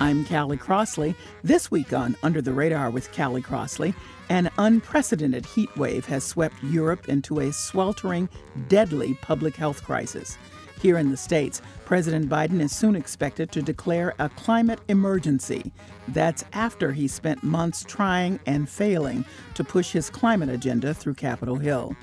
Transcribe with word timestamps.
I'm 0.00 0.24
Callie 0.24 0.56
Crossley. 0.56 1.14
This 1.44 1.70
week 1.70 1.92
on 1.92 2.16
Under 2.24 2.42
the 2.42 2.52
Radar 2.52 2.90
with 2.90 3.14
Callie 3.14 3.40
Crossley, 3.40 3.94
an 4.28 4.50
unprecedented 4.58 5.46
heat 5.46 5.74
wave 5.76 6.04
has 6.06 6.24
swept 6.24 6.60
Europe 6.64 7.08
into 7.08 7.38
a 7.38 7.52
sweltering, 7.52 8.28
deadly 8.68 9.14
public 9.22 9.54
health 9.54 9.84
crisis. 9.84 10.36
Here 10.82 10.98
in 10.98 11.10
the 11.10 11.16
States, 11.16 11.62
President 11.84 12.28
Biden 12.28 12.60
is 12.60 12.74
soon 12.74 12.96
expected 12.96 13.52
to 13.52 13.62
declare 13.62 14.14
a 14.18 14.28
climate 14.30 14.80
emergency. 14.88 15.72
That's 16.08 16.44
after 16.52 16.92
he 16.92 17.06
spent 17.06 17.44
months 17.44 17.84
trying 17.84 18.40
and 18.46 18.68
failing 18.68 19.24
to 19.54 19.62
push 19.62 19.92
his 19.92 20.10
climate 20.10 20.48
agenda 20.48 20.92
through 20.92 21.14
Capitol 21.14 21.56
Hill. 21.56 21.96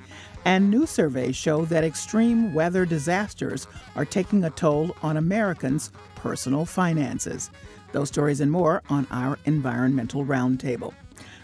And 0.46 0.72
new 0.72 0.88
surveys 0.88 1.36
show 1.36 1.66
that 1.66 1.84
extreme 1.84 2.54
weather 2.54 2.86
disasters 2.86 3.68
are 3.96 4.06
taking 4.06 4.44
a 4.44 4.50
toll 4.50 4.96
on 5.04 5.18
Americans' 5.18 5.92
personal 6.16 6.66
finances. 6.66 7.52
Those 7.92 8.08
stories 8.08 8.42
and 8.42 8.52
more 8.52 8.82
on 8.90 9.08
our 9.12 9.38
Environmental 9.46 10.26
Roundtable. 10.26 10.94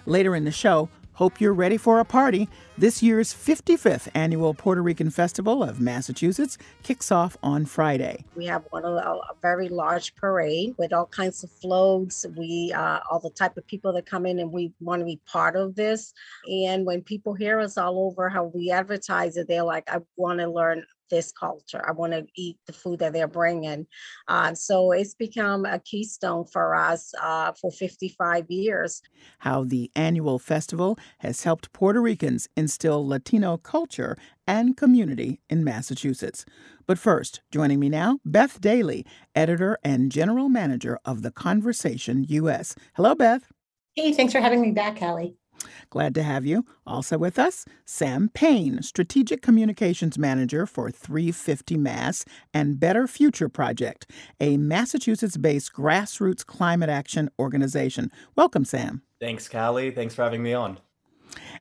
Later 0.06 0.36
in 0.36 0.46
the 0.46 0.52
show, 0.52 0.90
hope 1.18 1.42
you're 1.42 1.54
ready 1.54 1.78
for 1.78 2.00
a 2.00 2.06
party. 2.06 2.48
This 2.78 3.02
year's 3.02 3.34
55th 3.34 4.08
annual 4.14 4.54
Puerto 4.54 4.84
Rican 4.84 5.10
Festival 5.10 5.64
of 5.64 5.82
Massachusetts 5.82 6.60
kicks 6.84 7.12
off 7.12 7.36
on 7.42 7.66
Friday. 7.66 8.24
We 8.36 8.46
have 8.46 8.64
one 8.70 8.86
a, 8.86 8.88
a 8.88 9.34
very 9.42 9.68
large 9.68 10.14
parade 10.16 10.76
with 10.78 10.94
all 10.94 11.08
kinds 11.08 11.44
of 11.44 11.52
floats. 11.52 12.24
We 12.38 12.72
uh, 12.74 13.00
all 13.10 13.20
the 13.20 13.32
type 13.32 13.58
of 13.58 13.66
people 13.66 13.92
that 13.94 14.06
come 14.06 14.28
in 14.28 14.38
and 14.38 14.52
we 14.52 14.74
want 14.80 15.02
to 15.02 15.06
be 15.06 15.20
part 15.26 15.56
of 15.56 15.76
this. 15.76 16.14
And 16.50 16.86
when 16.86 17.02
people 17.02 17.34
hear 17.34 17.60
us 17.60 17.78
all 17.78 18.00
over 18.06 18.30
how 18.30 18.46
we 18.46 18.70
advertise 18.70 19.38
it, 19.38 19.48
they're 19.48 19.64
like, 19.64 19.90
I 19.92 19.98
want 20.18 20.40
to 20.40 20.48
learn 20.48 20.86
this 21.10 21.32
culture. 21.32 21.84
I 21.88 21.92
want 21.92 22.14
to 22.14 22.26
eat 22.36 22.58
the 22.66 22.74
food 22.74 23.00
that 23.00 23.14
they're 23.14 23.28
bringing. 23.28 23.88
Uh, 24.28 24.54
so 24.54 24.92
it's 24.92 25.14
become 25.14 25.66
a 25.66 25.80
keystone 25.80 26.46
for 26.46 26.76
us 26.76 27.14
uh, 27.22 27.54
for 27.60 27.72
55 27.72 28.46
years. 28.50 29.02
How 29.40 29.64
the 29.64 29.92
annual 29.96 30.40
festival 30.40 30.98
has 31.20 31.44
helped 31.44 31.74
Puerto 31.74 32.02
Ricans 32.02 32.48
instill 32.56 33.08
Latino 33.08 33.58
culture 33.58 34.18
and 34.48 34.78
community 34.78 35.42
in 35.50 35.64
Massachusetts. 35.64 36.46
But 36.86 36.98
first, 36.98 37.42
joining 37.52 37.80
me 37.80 37.90
now, 37.90 38.20
Beth 38.26 38.62
Daly, 38.62 39.06
editor 39.36 39.78
and 39.84 40.12
general 40.12 40.48
manager 40.48 41.00
of 41.04 41.22
The 41.22 41.32
Conversation 41.32 42.26
US. 42.30 42.76
Hello, 42.96 43.14
Beth. 43.14 43.52
Hey, 43.96 44.14
thanks 44.14 44.32
for 44.32 44.40
having 44.40 44.62
me 44.62 44.72
back, 44.72 45.00
Callie. 45.00 45.36
Glad 45.90 46.14
to 46.16 46.24
have 46.24 46.46
you. 46.46 46.66
Also 46.86 47.18
with 47.18 47.40
us, 47.40 47.66
Sam 47.86 48.30
Payne, 48.34 48.82
Strategic 48.82 49.42
Communications 49.42 50.18
Manager 50.18 50.66
for 50.66 50.92
350 50.92 51.78
Mass 51.78 52.26
and 52.54 52.80
Better 52.80 53.08
Future 53.08 53.50
Project, 53.50 54.10
a 54.40 54.58
Massachusetts 54.58 55.38
based 55.38 55.74
grassroots 55.74 56.46
climate 56.46 56.90
action 56.90 57.30
organization. 57.40 58.12
Welcome, 58.36 58.66
Sam. 58.66 59.02
Thanks, 59.20 59.48
Callie. 59.48 59.92
Thanks 59.92 60.14
for 60.14 60.24
having 60.24 60.44
me 60.44 60.54
on 60.54 60.80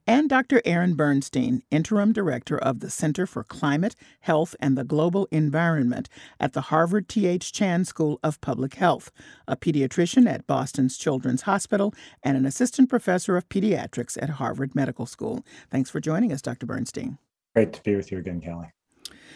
and 0.07 0.29
Dr. 0.29 0.63
Aaron 0.65 0.95
Bernstein, 0.95 1.63
Interim 1.71 2.13
Director 2.13 2.57
of 2.59 2.81
the 2.81 2.91
Center 2.91 3.27
for 3.27 3.45
Climate, 3.45 3.97
Health, 4.21 4.55
and 4.61 4.77
the 4.77 4.85
Global 4.85 5.29
Environment 5.31 6.09
at 6.39 6.53
the 6.53 6.63
Harvard 6.63 7.09
T.H. 7.09 7.53
Chan 7.53 7.85
School 7.87 8.21
of 8.23 8.41
Public 8.41 8.75
Health, 8.75 9.11
a 9.49 9.57
pediatrician 9.57 10.29
at 10.29 10.47
Boston's 10.47 10.97
Children's 10.97 11.43
Hospital, 11.43 11.95
and 12.23 12.37
an 12.37 12.47
assistant 12.47 12.89
professor 12.89 13.37
of 13.37 13.49
pediatrics 13.49 14.21
at 14.21 14.31
Harvard 14.31 14.75
Medical 14.75 15.07
School. 15.07 15.45
Thanks 15.71 15.91
for 15.91 16.01
joining 16.01 16.33
us, 16.33 16.43
Dr. 16.43 16.67
Bernstein. 16.67 17.19
Great 17.55 17.73
to 17.73 17.83
be 17.83 17.97
with 17.97 18.13
you 18.13 18.19
again, 18.19 18.41
Callie. 18.41 18.71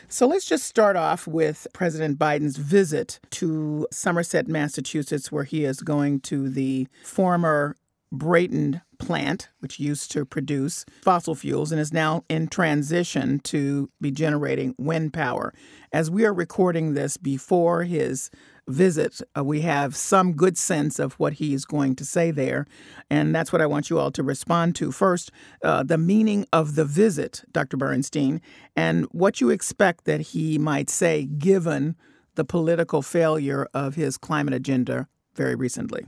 So 0.08 0.26
let's 0.26 0.44
just 0.44 0.64
start 0.64 0.96
off 0.96 1.26
with 1.26 1.66
President 1.72 2.18
Biden's 2.18 2.56
visit 2.56 3.20
to 3.30 3.86
Somerset, 3.92 4.48
Massachusetts, 4.48 5.30
where 5.30 5.44
he 5.44 5.64
is 5.64 5.80
going 5.80 6.20
to 6.22 6.48
the 6.48 6.88
former 7.04 7.76
Brayton 8.12 8.82
plant, 8.98 9.48
which 9.60 9.78
used 9.78 10.10
to 10.12 10.24
produce 10.24 10.84
fossil 11.02 11.34
fuels 11.34 11.72
and 11.72 11.80
is 11.80 11.92
now 11.92 12.24
in 12.28 12.48
transition 12.48 13.38
to 13.40 13.90
be 14.00 14.10
generating 14.10 14.74
wind 14.78 15.12
power. 15.12 15.54
As 15.92 16.10
we 16.10 16.24
are 16.24 16.34
recording 16.34 16.94
this 16.94 17.16
before 17.16 17.84
his 17.84 18.30
visit, 18.68 19.20
uh, 19.36 19.42
we 19.42 19.62
have 19.62 19.96
some 19.96 20.32
good 20.32 20.56
sense 20.56 20.98
of 20.98 21.14
what 21.14 21.34
he 21.34 21.54
is 21.54 21.64
going 21.64 21.96
to 21.96 22.04
say 22.04 22.30
there. 22.30 22.66
And 23.08 23.34
that's 23.34 23.52
what 23.52 23.62
I 23.62 23.66
want 23.66 23.90
you 23.90 23.98
all 23.98 24.10
to 24.12 24.22
respond 24.22 24.76
to. 24.76 24.92
First, 24.92 25.30
uh, 25.64 25.82
the 25.82 25.98
meaning 25.98 26.46
of 26.52 26.74
the 26.74 26.84
visit, 26.84 27.42
Dr. 27.52 27.76
Bernstein, 27.76 28.40
and 28.76 29.06
what 29.12 29.40
you 29.40 29.50
expect 29.50 30.04
that 30.04 30.20
he 30.20 30.58
might 30.58 30.90
say 30.90 31.24
given 31.24 31.96
the 32.34 32.44
political 32.44 33.02
failure 33.02 33.68
of 33.74 33.94
his 33.94 34.16
climate 34.16 34.54
agenda 34.54 35.08
very 35.34 35.54
recently. 35.54 36.06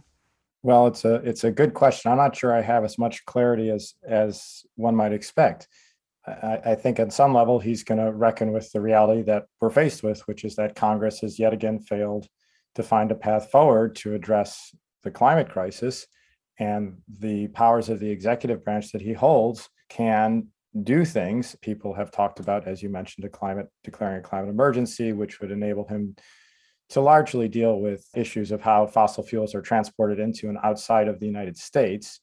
Well, 0.62 0.86
it's 0.86 1.04
a 1.04 1.14
it's 1.16 1.44
a 1.44 1.50
good 1.50 1.74
question. 1.74 2.10
I'm 2.10 2.18
not 2.18 2.36
sure 2.36 2.54
I 2.54 2.62
have 2.62 2.84
as 2.84 2.98
much 2.98 3.24
clarity 3.24 3.70
as 3.70 3.94
as 4.06 4.62
one 4.76 4.94
might 4.94 5.12
expect. 5.12 5.66
I, 6.26 6.60
I 6.64 6.74
think 6.76 7.00
at 7.00 7.12
some 7.12 7.34
level 7.34 7.58
he's 7.58 7.82
going 7.82 7.98
to 7.98 8.12
reckon 8.12 8.52
with 8.52 8.70
the 8.70 8.80
reality 8.80 9.22
that 9.22 9.46
we're 9.60 9.70
faced 9.70 10.04
with, 10.04 10.20
which 10.28 10.44
is 10.44 10.54
that 10.56 10.76
Congress 10.76 11.20
has 11.20 11.38
yet 11.38 11.52
again 11.52 11.80
failed 11.80 12.28
to 12.76 12.82
find 12.82 13.10
a 13.10 13.16
path 13.16 13.50
forward 13.50 13.96
to 13.96 14.14
address 14.14 14.74
the 15.02 15.10
climate 15.10 15.50
crisis, 15.50 16.06
and 16.60 16.98
the 17.08 17.48
powers 17.48 17.88
of 17.88 17.98
the 17.98 18.10
executive 18.10 18.64
branch 18.64 18.92
that 18.92 19.02
he 19.02 19.12
holds 19.12 19.68
can 19.88 20.46
do 20.84 21.04
things. 21.04 21.56
People 21.60 21.92
have 21.94 22.12
talked 22.12 22.38
about, 22.38 22.68
as 22.68 22.82
you 22.82 22.88
mentioned, 22.88 23.24
a 23.24 23.28
climate 23.28 23.66
declaring 23.82 24.18
a 24.18 24.22
climate 24.22 24.48
emergency, 24.48 25.12
which 25.12 25.40
would 25.40 25.50
enable 25.50 25.88
him 25.88 26.14
to 26.92 27.00
largely 27.00 27.48
deal 27.48 27.80
with 27.80 28.06
issues 28.14 28.52
of 28.52 28.60
how 28.60 28.86
fossil 28.86 29.24
fuels 29.24 29.54
are 29.54 29.62
transported 29.62 30.18
into 30.18 30.50
and 30.50 30.58
outside 30.62 31.08
of 31.08 31.18
the 31.18 31.26
United 31.26 31.56
States. 31.56 32.20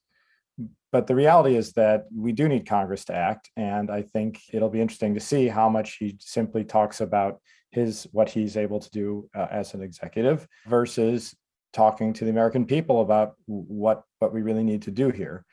But 0.92 1.08
the 1.08 1.16
reality 1.16 1.56
is 1.56 1.74
that 1.74 2.06
we 2.16 2.34
do 2.34 2.48
need 2.48 2.68
Congress 2.68 3.04
to 3.06 3.16
act. 3.16 3.50
And 3.58 3.90
I 3.90 4.04
think 4.04 4.42
it'll 4.54 4.70
be 4.70 4.82
interesting 4.82 5.16
to 5.16 5.20
see 5.20 5.48
how 5.48 5.70
much 5.70 5.98
he 5.98 6.18
simply 6.20 6.64
talks 6.64 7.02
about 7.02 7.42
his 7.72 8.08
what 8.12 8.30
he's 8.30 8.58
able 8.58 8.80
to 8.80 8.90
do 8.92 9.30
uh, 9.36 9.48
as 9.50 9.74
an 9.74 9.82
executive 9.82 10.48
versus 10.68 11.36
talking 11.74 12.14
to 12.14 12.26
the 12.26 12.32
American 12.32 12.66
people 12.66 13.02
about 13.02 13.36
what 13.46 14.04
what 14.20 14.34
we 14.34 14.42
really 14.44 14.64
need 14.64 14.84
to 14.84 14.92
do 14.92 15.10
here. 15.10 15.46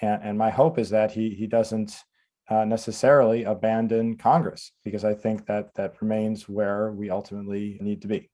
And, 0.00 0.20
and 0.22 0.38
my 0.38 0.50
hope 0.50 0.78
is 0.80 0.90
that 0.90 1.12
he 1.12 1.30
he 1.30 1.46
doesn't 1.46 1.96
uh, 2.48 2.64
necessarily 2.64 3.44
abandon 3.44 4.16
Congress 4.16 4.72
because 4.84 5.04
I 5.04 5.14
think 5.14 5.46
that 5.46 5.74
that 5.74 6.00
remains 6.02 6.48
where 6.48 6.90
we 6.90 7.08
ultimately 7.10 7.78
need 7.80 8.02
to 8.02 8.08
be. 8.08 8.30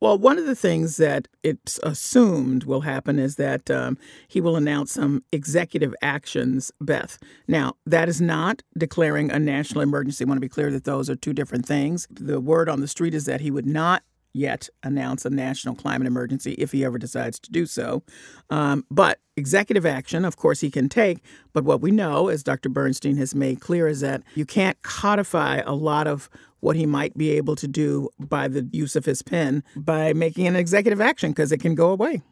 Well, 0.00 0.18
one 0.18 0.38
of 0.38 0.46
the 0.46 0.54
things 0.54 0.96
that 0.96 1.28
it's 1.42 1.78
assumed 1.82 2.64
will 2.64 2.82
happen 2.82 3.18
is 3.18 3.36
that 3.36 3.70
um, 3.70 3.98
he 4.28 4.40
will 4.40 4.56
announce 4.56 4.92
some 4.92 5.24
executive 5.32 5.94
actions, 6.02 6.72
Beth. 6.80 7.18
Now, 7.48 7.74
that 7.86 8.08
is 8.08 8.20
not 8.20 8.62
declaring 8.76 9.30
a 9.30 9.38
national 9.38 9.82
emergency. 9.82 10.24
I 10.24 10.28
want 10.28 10.36
to 10.36 10.40
be 10.40 10.48
clear 10.48 10.70
that 10.70 10.84
those 10.84 11.08
are 11.08 11.16
two 11.16 11.32
different 11.32 11.66
things. 11.66 12.06
The 12.10 12.40
word 12.40 12.68
on 12.68 12.80
the 12.80 12.88
street 12.88 13.14
is 13.14 13.24
that 13.26 13.40
he 13.40 13.50
would 13.50 13.66
not 13.66 14.02
yet 14.32 14.68
announce 14.82 15.24
a 15.24 15.30
national 15.30 15.74
climate 15.74 16.06
emergency 16.06 16.52
if 16.52 16.72
he 16.72 16.84
ever 16.84 16.98
decides 16.98 17.38
to 17.40 17.50
do 17.50 17.66
so. 17.66 18.02
Um, 18.50 18.84
but 18.90 19.20
executive 19.36 19.86
action, 19.86 20.24
of 20.24 20.36
course, 20.36 20.60
he 20.60 20.70
can 20.70 20.88
take. 20.88 21.22
But 21.52 21.64
what 21.64 21.80
we 21.80 21.90
know, 21.90 22.28
as 22.28 22.42
Dr. 22.42 22.68
Bernstein 22.68 23.16
has 23.16 23.34
made 23.34 23.60
clear, 23.60 23.88
is 23.88 24.00
that 24.00 24.22
you 24.34 24.44
can't 24.44 24.80
codify 24.82 25.62
a 25.64 25.74
lot 25.74 26.06
of 26.06 26.28
what 26.60 26.76
he 26.76 26.86
might 26.86 27.16
be 27.16 27.30
able 27.30 27.56
to 27.56 27.66
do 27.66 28.10
by 28.18 28.46
the 28.46 28.68
use 28.72 28.94
of 28.94 29.04
his 29.04 29.22
pen 29.22 29.64
by 29.74 30.12
making 30.12 30.46
an 30.46 30.56
executive 30.56 31.00
action 31.00 31.30
because 31.30 31.52
it 31.52 31.58
can 31.58 31.74
go 31.74 31.90
away. 31.90 32.22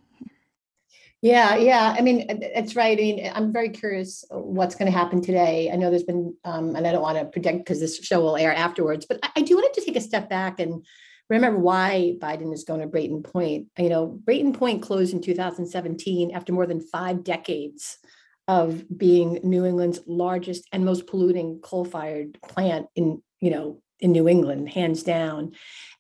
Yeah, 1.20 1.56
yeah. 1.56 1.96
I 1.98 2.00
mean, 2.00 2.26
it's 2.28 2.76
right. 2.76 2.96
I 2.96 3.00
mean, 3.00 3.32
I'm 3.34 3.52
very 3.52 3.70
curious 3.70 4.24
what's 4.30 4.76
going 4.76 4.90
to 4.90 4.96
happen 4.96 5.20
today. 5.20 5.68
I 5.72 5.74
know 5.74 5.90
there's 5.90 6.04
been, 6.04 6.36
um, 6.44 6.76
and 6.76 6.86
I 6.86 6.92
don't 6.92 7.02
want 7.02 7.18
to 7.18 7.24
predict 7.24 7.58
because 7.58 7.80
this 7.80 7.98
show 7.98 8.20
will 8.20 8.36
air 8.36 8.54
afterwards, 8.54 9.04
but 9.04 9.18
I, 9.24 9.30
I 9.36 9.42
do 9.42 9.56
want 9.56 9.74
to 9.74 9.80
take 9.80 9.96
a 9.96 10.00
step 10.00 10.28
back 10.28 10.60
and 10.60 10.86
remember 11.28 11.58
why 11.58 12.14
Biden 12.18 12.52
is 12.52 12.64
going 12.64 12.80
to 12.80 12.86
Brayton 12.86 13.22
Point. 13.22 13.68
You 13.78 13.88
know, 13.88 14.06
Brayton 14.06 14.52
Point 14.52 14.82
closed 14.82 15.12
in 15.12 15.20
2017 15.20 16.30
after 16.32 16.52
more 16.52 16.66
than 16.66 16.80
five 16.80 17.24
decades 17.24 17.98
of 18.46 18.84
being 18.96 19.40
New 19.42 19.66
England's 19.66 20.00
largest 20.06 20.66
and 20.72 20.84
most 20.84 21.06
polluting 21.06 21.60
coal-fired 21.60 22.38
plant 22.42 22.86
in, 22.96 23.22
you 23.40 23.50
know, 23.50 23.82
in 24.00 24.12
New 24.12 24.28
England, 24.28 24.70
hands 24.70 25.02
down. 25.02 25.52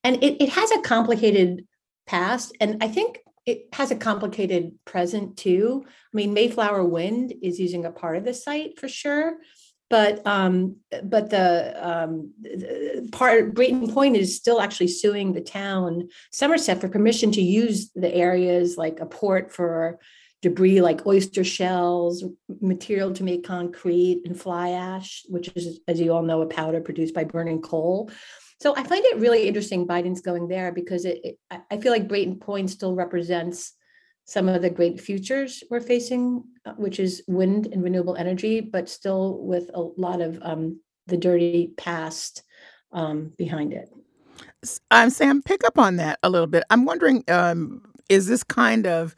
And 0.02 0.22
it, 0.22 0.42
it 0.42 0.48
has 0.50 0.70
a 0.70 0.80
complicated 0.80 1.66
past. 2.06 2.56
And 2.60 2.82
I 2.82 2.88
think 2.88 3.18
it 3.44 3.68
has 3.72 3.90
a 3.90 3.96
complicated 3.96 4.72
present 4.84 5.36
too. 5.36 5.84
I 5.86 6.16
mean, 6.16 6.32
Mayflower 6.32 6.84
Wind 6.84 7.34
is 7.42 7.58
using 7.58 7.84
a 7.84 7.92
part 7.92 8.16
of 8.16 8.24
the 8.24 8.34
site 8.34 8.78
for 8.78 8.88
sure, 8.88 9.36
but 9.90 10.26
um, 10.26 10.76
but 11.02 11.30
the, 11.30 11.74
um, 11.80 12.32
part 13.12 13.54
Brayton 13.54 13.90
Point 13.92 14.16
is 14.16 14.36
still 14.36 14.60
actually 14.60 14.88
suing 14.88 15.32
the 15.32 15.40
town 15.40 16.08
Somerset 16.32 16.80
for 16.80 16.88
permission 16.88 17.32
to 17.32 17.42
use 17.42 17.90
the 17.94 18.14
areas 18.14 18.76
like 18.76 19.00
a 19.00 19.06
port 19.06 19.50
for 19.52 19.98
debris 20.42 20.80
like 20.80 21.06
oyster 21.06 21.42
shells, 21.42 22.24
material 22.60 23.12
to 23.12 23.24
make 23.24 23.44
concrete, 23.44 24.22
and 24.24 24.38
fly 24.38 24.70
ash, 24.70 25.24
which 25.28 25.50
is, 25.56 25.80
as 25.88 25.98
you 25.98 26.12
all 26.12 26.22
know, 26.22 26.42
a 26.42 26.46
powder 26.46 26.80
produced 26.80 27.14
by 27.14 27.24
burning 27.24 27.60
coal. 27.60 28.10
So 28.60 28.74
I 28.76 28.82
find 28.82 29.04
it 29.04 29.18
really 29.18 29.46
interesting 29.46 29.86
Biden's 29.86 30.20
going 30.20 30.48
there 30.48 30.72
because 30.72 31.04
it, 31.04 31.20
it 31.24 31.38
I 31.70 31.78
feel 31.78 31.92
like 31.92 32.08
Brayton 32.08 32.40
Point 32.40 32.70
still 32.70 32.94
represents 32.94 33.72
some 34.28 34.46
of 34.46 34.60
the 34.60 34.68
great 34.68 35.00
futures 35.00 35.64
we're 35.70 35.80
facing, 35.80 36.44
uh, 36.66 36.74
which 36.74 37.00
is 37.00 37.22
wind 37.28 37.66
and 37.72 37.82
renewable 37.82 38.14
energy, 38.16 38.60
but 38.60 38.86
still 38.86 39.38
with 39.38 39.70
a 39.72 39.80
lot 39.80 40.20
of 40.20 40.38
um, 40.42 40.78
the 41.06 41.16
dirty 41.16 41.72
past 41.78 42.42
um, 42.92 43.32
behind 43.38 43.72
it. 43.72 43.88
Um, 44.90 45.08
Sam, 45.08 45.40
pick 45.40 45.64
up 45.64 45.78
on 45.78 45.96
that 45.96 46.18
a 46.22 46.28
little 46.28 46.46
bit. 46.46 46.62
I'm 46.68 46.84
wondering, 46.84 47.24
um, 47.28 47.80
is 48.10 48.26
this 48.26 48.44
kind 48.44 48.86
of 48.86 49.16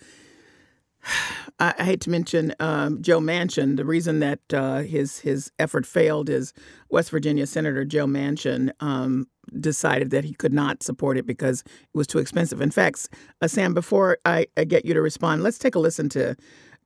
I, 1.58 1.84
hate 1.84 2.00
to 2.02 2.10
mention 2.10 2.54
um, 2.60 3.02
Joe 3.02 3.20
Manchin. 3.20 3.76
The 3.76 3.84
reason 3.84 4.20
that 4.20 4.40
uh, 4.52 4.78
his 4.78 5.18
his 5.20 5.50
effort 5.58 5.86
failed 5.86 6.28
is 6.28 6.52
West 6.88 7.10
Virginia 7.10 7.46
Senator 7.46 7.84
Joe 7.84 8.06
Manchin 8.06 8.70
um, 8.80 9.26
decided 9.58 10.10
that 10.10 10.24
he 10.24 10.32
could 10.32 10.52
not 10.52 10.82
support 10.82 11.16
it 11.16 11.26
because 11.26 11.62
it 11.62 11.96
was 11.96 12.06
too 12.06 12.18
expensive. 12.18 12.60
In 12.60 12.70
fact, 12.70 13.08
uh, 13.40 13.48
Sam, 13.48 13.74
before 13.74 14.18
I, 14.24 14.46
I, 14.56 14.64
get 14.64 14.84
you 14.84 14.94
to 14.94 15.02
respond, 15.02 15.42
let's 15.42 15.58
take 15.58 15.74
a 15.74 15.78
listen 15.78 16.08
to 16.10 16.36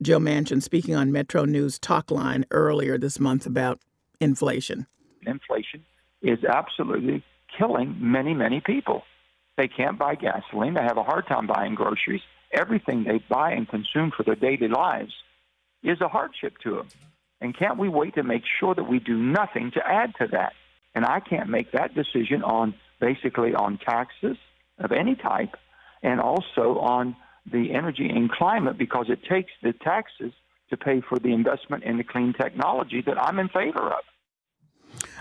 Joe 0.02 0.19
Manchin 0.19 0.62
speaking 0.62 0.94
on 0.96 1.12
Metro 1.12 1.44
News 1.44 1.78
Talkline 1.78 2.44
earlier 2.50 2.99
this 2.99 3.20
month 3.20 3.46
about 3.46 3.81
inflation. 4.20 4.87
Inflation 5.26 5.84
is 6.22 6.38
absolutely 6.44 7.22
killing 7.56 7.96
many, 8.00 8.34
many 8.34 8.61
people. 8.61 9.02
They 9.56 9.69
can't 9.69 9.99
buy 9.99 10.16
gasoline. 10.16 10.75
They 10.75 10.82
have 10.82 10.96
a 10.96 11.05
hard 11.05 11.26
time 11.28 11.46
buying 11.46 11.75
groceries 11.75 12.22
everything 12.54 13.04
they 13.04 13.18
buy 13.28 13.52
and 13.52 13.68
consume 13.68 14.12
for 14.16 14.22
their 14.22 14.34
daily 14.34 14.68
lives 14.68 15.12
is 15.82 16.00
a 16.00 16.08
hardship 16.08 16.54
to 16.64 16.76
them. 16.76 16.88
And 17.40 17.56
can't 17.56 17.78
we 17.78 17.88
wait 17.88 18.14
to 18.14 18.22
make 18.22 18.44
sure 18.58 18.74
that 18.74 18.88
we 18.88 18.98
do 18.98 19.16
nothing 19.16 19.70
to 19.72 19.86
add 19.86 20.14
to 20.20 20.28
that? 20.32 20.52
And 20.94 21.04
I 21.04 21.20
can't 21.20 21.50
make 21.50 21.72
that 21.72 21.94
decision 21.94 22.42
on 22.42 22.74
basically 23.00 23.54
on 23.54 23.78
taxes 23.78 24.36
of 24.78 24.92
any 24.92 25.14
type 25.14 25.54
and 26.02 26.20
also 26.20 26.78
on 26.78 27.16
the 27.50 27.74
energy 27.74 28.08
and 28.08 28.30
climate 28.30 28.78
because 28.78 29.06
it 29.08 29.20
takes 29.28 29.52
the 29.62 29.72
taxes 29.72 30.32
to 30.70 30.76
pay 30.76 31.02
for 31.06 31.18
the 31.18 31.32
investment 31.32 31.84
in 31.84 31.98
the 31.98 32.04
clean 32.04 32.32
technology 32.32 33.02
that 33.06 33.20
I'm 33.20 33.38
in 33.38 33.48
favor 33.48 33.90
of. 33.90 34.00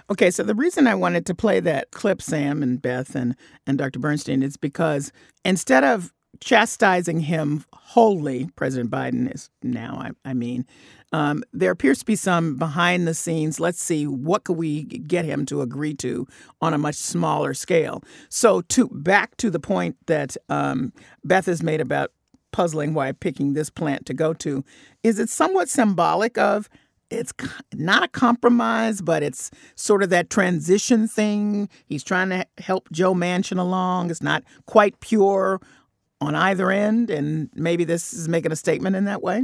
Okay, 0.10 0.32
so 0.32 0.44
the 0.44 0.56
reason 0.56 0.88
I 0.88 0.96
wanted 0.96 1.26
to 1.26 1.36
play 1.36 1.60
that 1.62 1.92
clip, 1.92 2.22
Sam 2.22 2.62
and 2.62 2.82
Beth 2.82 3.16
and, 3.16 3.36
and 3.66 3.78
Dr. 3.78 4.00
Bernstein, 4.00 4.44
is 4.44 4.58
because 4.58 5.12
instead 5.44 5.84
of 5.84 6.14
chastising 6.40 7.22
him 7.22 7.66
wholly, 7.74 8.50
President 8.56 8.90
Biden 8.92 9.34
is 9.34 9.50
now, 9.62 9.98
I, 10.00 10.30
I 10.30 10.34
mean, 10.34 10.66
um, 11.12 11.44
there 11.54 11.72
appears 11.72 12.00
to 12.00 12.06
be 12.06 12.16
some 12.16 12.58
behind 12.58 13.08
the 13.08 13.14
scenes. 13.14 13.60
Let's 13.60 13.82
see 13.82 14.08
what 14.08 14.46
could 14.46 14.58
we 14.58 14.84
get 14.84 15.26
him 15.26 15.46
to 15.46 15.62
agree 15.62 15.94
to 15.96 16.28
on 16.60 16.74
a 16.74 16.78
much 16.80 16.96
smaller 16.96 17.54
scale. 17.54 18.04
So, 18.30 18.62
to 18.62 18.90
back 18.90 19.38
to 19.38 19.52
the 19.52 19.60
point 19.60 19.96
that 20.08 20.36
um, 20.50 20.92
Beth 21.24 21.46
has 21.46 21.62
made 21.62 21.82
about 21.82 22.12
puzzling 22.52 22.94
why 22.94 23.12
picking 23.12 23.54
this 23.54 23.70
plant 23.70 24.08
to 24.08 24.14
go 24.14 24.34
to, 24.34 24.64
is 25.04 25.20
it 25.20 25.30
somewhat 25.30 25.70
symbolic 25.70 26.38
of 26.38 26.68
it's 27.12 27.34
not 27.76 28.02
a 28.02 28.08
compromise, 28.08 29.02
but 29.02 29.22
it's 29.22 29.52
sort 29.76 30.02
of 30.02 30.10
that 30.10 30.32
transition 30.32 31.08
thing. 31.08 31.70
He's 31.86 32.04
trying 32.04 32.30
to 32.30 32.46
help 32.58 32.90
Joe 32.92 33.14
Manchin 33.14 33.60
along. 33.60 34.10
It's 34.10 34.24
not 34.24 34.44
quite 34.66 35.00
pure 35.00 35.62
on 36.24 36.36
either 36.36 36.72
end, 36.72 37.10
and 37.10 37.50
maybe 37.54 37.84
this 37.84 38.14
is 38.14 38.28
making 38.28 38.52
a 38.52 38.56
statement 38.56 38.96
in 38.96 39.06
that 39.06 39.22
way? 39.22 39.44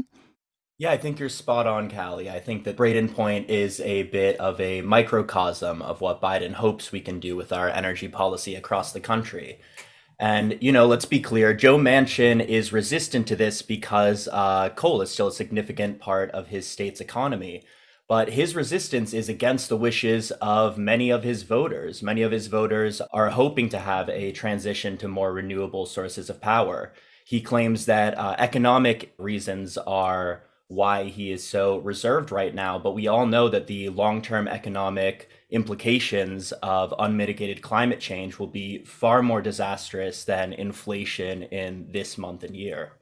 Yeah, 0.78 0.92
I 0.92 0.98
think 0.98 1.20
you're 1.20 1.28
spot 1.28 1.68
on, 1.68 1.92
Callie. 1.92 2.30
I 2.30 2.40
think 2.40 2.64
that 2.64 2.78
Brayton 2.78 3.10
Point 3.10 3.50
is 3.50 3.81
a 3.81 4.04
bit 4.04 4.38
of 4.38 4.62
a 4.62 4.81
microcosm 4.81 5.81
of 5.81 6.00
what 6.00 6.22
Biden 6.22 6.54
hopes 6.54 6.94
we 6.94 7.02
can 7.02 7.20
do 7.20 7.36
with 7.36 7.52
our 7.52 7.70
energy 7.70 8.08
policy 8.08 8.56
across 8.56 8.94
the 8.94 9.02
country. 9.02 9.60
And, 10.20 10.58
you 10.62 10.72
know, 10.72 10.86
let's 10.86 11.06
be 11.06 11.20
clear 11.20 11.54
Joe 11.54 11.78
Manchin 11.78 12.46
is 12.46 12.72
resistant 12.72 13.28
to 13.28 13.36
this 13.36 13.62
because 13.62 14.30
uh, 14.32 14.70
coal 14.70 15.02
is 15.02 15.12
still 15.12 15.28
a 15.28 15.34
significant 15.34 16.00
part 16.00 16.32
of 16.32 16.48
his 16.48 16.66
state's 16.66 17.02
economy. 17.02 17.64
But 18.10 18.32
his 18.32 18.56
resistance 18.56 19.14
is 19.14 19.30
against 19.30 19.70
the 19.70 19.78
wishes 19.78 20.32
of 20.42 20.80
many 20.80 21.12
of 21.12 21.22
his 21.22 21.44
voters. 21.44 22.02
Many 22.02 22.24
of 22.24 22.32
his 22.32 22.48
voters 22.48 23.02
are 23.14 23.30
hoping 23.30 23.70
to 23.70 23.78
have 23.78 24.10
a 24.10 24.32
transition 24.32 24.98
to 24.98 25.08
more 25.08 25.32
renewable 25.32 25.86
sources 25.86 26.28
of 26.28 26.42
power. 26.42 26.92
He 27.24 27.40
claims 27.40 27.86
that 27.86 28.18
uh, 28.18 28.36
economic 28.40 29.14
reasons 29.20 29.78
are 29.78 30.42
why 30.70 31.04
he 31.04 31.32
is 31.32 31.48
so 31.48 31.78
reserved 31.78 32.32
right 32.32 32.54
now, 32.56 32.80
but 32.80 32.96
we 32.96 33.08
all 33.08 33.28
know 33.28 33.48
that 33.48 33.68
the 33.68 33.90
long 33.90 34.24
term 34.24 34.48
economic 34.48 35.30
implications 35.52 36.52
of 36.64 36.96
unmitigated 36.98 37.62
climate 37.62 38.00
change 38.00 38.40
will 38.40 38.48
be 38.48 38.84
far 38.86 39.22
more 39.22 39.42
disastrous 39.42 40.24
than 40.24 40.52
inflation 40.54 41.44
in 41.44 41.92
this 41.92 42.18
month 42.18 42.44
and 42.44 42.56
year. 42.56 42.94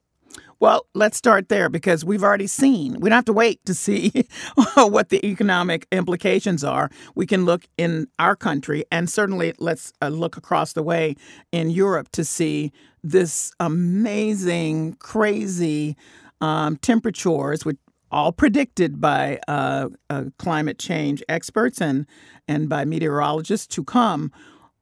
Well, 0.59 0.87
let's 0.95 1.17
start 1.17 1.49
there 1.49 1.69
because 1.69 2.03
we've 2.03 2.23
already 2.23 2.47
seen. 2.47 2.99
We 2.99 3.09
don't 3.09 3.17
have 3.17 3.25
to 3.25 3.33
wait 3.33 3.63
to 3.65 3.75
see 3.75 4.11
what 4.75 5.09
the 5.09 5.23
economic 5.25 5.87
implications 5.91 6.63
are. 6.63 6.89
We 7.13 7.27
can 7.27 7.45
look 7.45 7.65
in 7.77 8.07
our 8.17 8.35
country 8.35 8.83
and 8.91 9.07
certainly 9.09 9.53
let's 9.59 9.93
uh, 10.01 10.07
look 10.07 10.35
across 10.35 10.73
the 10.73 10.81
way 10.81 11.15
in 11.51 11.69
Europe 11.69 12.09
to 12.13 12.25
see 12.25 12.71
this 13.03 13.51
amazing, 13.59 14.93
crazy 14.95 15.95
um, 16.41 16.77
temperatures, 16.77 17.63
which 17.63 17.77
all 18.09 18.31
predicted 18.31 18.99
by 18.99 19.39
uh, 19.47 19.89
uh, 20.09 20.23
climate 20.39 20.79
change 20.79 21.21
experts 21.27 21.81
and 21.81 22.05
and 22.47 22.69
by 22.69 22.85
meteorologists 22.85 23.67
to 23.67 23.83
come. 23.83 24.31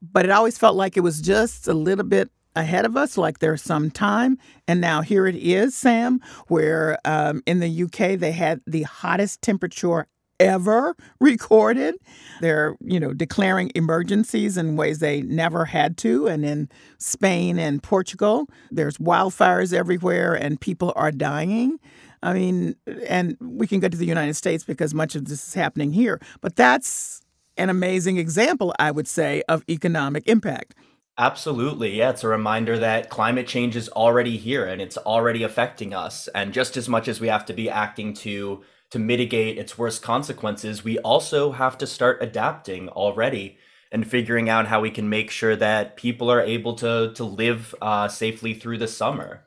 But 0.01 0.25
it 0.25 0.31
always 0.31 0.57
felt 0.57 0.75
like 0.75 0.95
it 0.95 1.01
was 1.01 1.21
just 1.21 1.67
a 1.67 1.73
little 1.73 2.05
bit 2.05 2.29
ahead 2.55 2.85
of 2.85 2.95
us, 2.95 3.17
like 3.17 3.39
there's 3.39 3.61
some 3.61 3.91
time. 3.91 4.37
And 4.67 4.81
now 4.81 5.01
here 5.01 5.27
it 5.27 5.35
is, 5.35 5.75
Sam, 5.75 6.21
where 6.47 6.97
um, 7.05 7.41
in 7.45 7.59
the 7.59 7.83
UK 7.83 8.19
they 8.19 8.31
had 8.31 8.61
the 8.65 8.83
hottest 8.83 9.41
temperature 9.41 10.07
ever 10.39 10.95
recorded. 11.19 11.95
They're, 12.41 12.75
you 12.81 12.99
know, 12.99 13.13
declaring 13.13 13.71
emergencies 13.75 14.57
in 14.57 14.75
ways 14.75 14.99
they 14.99 15.21
never 15.21 15.65
had 15.65 15.97
to. 15.97 16.27
And 16.27 16.45
in 16.45 16.69
Spain 16.97 17.59
and 17.59 17.81
Portugal, 17.81 18.47
there's 18.71 18.97
wildfires 18.97 19.73
everywhere 19.73 20.33
and 20.33 20.59
people 20.59 20.93
are 20.95 21.11
dying. 21.11 21.79
I 22.23 22.33
mean, 22.33 22.75
and 23.07 23.37
we 23.39 23.67
can 23.67 23.79
go 23.79 23.87
to 23.87 23.97
the 23.97 24.05
United 24.05 24.35
States 24.35 24.63
because 24.63 24.93
much 24.93 25.15
of 25.15 25.25
this 25.25 25.47
is 25.47 25.53
happening 25.53 25.93
here. 25.93 26.19
But 26.41 26.55
that's 26.55 27.21
an 27.57 27.69
amazing 27.69 28.17
example, 28.17 28.73
I 28.79 28.91
would 28.91 29.07
say, 29.07 29.43
of 29.47 29.63
economic 29.69 30.27
impact. 30.27 30.75
Absolutely. 31.17 31.97
Yeah, 31.97 32.09
it's 32.09 32.25
a 32.25 32.27
reminder 32.27 32.77
that 32.77 33.09
climate 33.09 33.47
change 33.47 33.75
is 33.75 33.87
already 33.89 34.35
here 34.35 34.65
and 34.65 34.81
it's 34.81 34.97
already 34.97 35.43
affecting 35.43 35.93
us. 35.93 36.27
And 36.29 36.53
just 36.53 36.75
as 36.75 36.89
much 36.89 37.07
as 37.07 37.21
we 37.21 37.29
have 37.29 37.45
to 37.45 37.53
be 37.53 37.69
acting 37.69 38.13
to 38.15 38.63
to 38.91 38.99
mitigate 38.99 39.57
its 39.57 39.77
worst 39.77 40.01
consequences, 40.01 40.83
we 40.83 40.99
also 40.99 41.53
have 41.53 41.77
to 41.77 41.87
start 41.87 42.21
adapting 42.21 42.87
already 42.89 43.57
and 43.91 44.07
figuring 44.07 44.49
out 44.49 44.67
how 44.67 44.79
we 44.79 44.91
can 44.91 45.09
make 45.09 45.31
sure 45.31 45.55
that 45.55 45.95
people 45.95 46.29
are 46.29 46.41
able 46.41 46.75
to 46.75 47.13
to 47.13 47.23
live 47.23 47.73
uh, 47.81 48.07
safely 48.09 48.53
through 48.53 48.77
the 48.77 48.87
summer. 48.87 49.45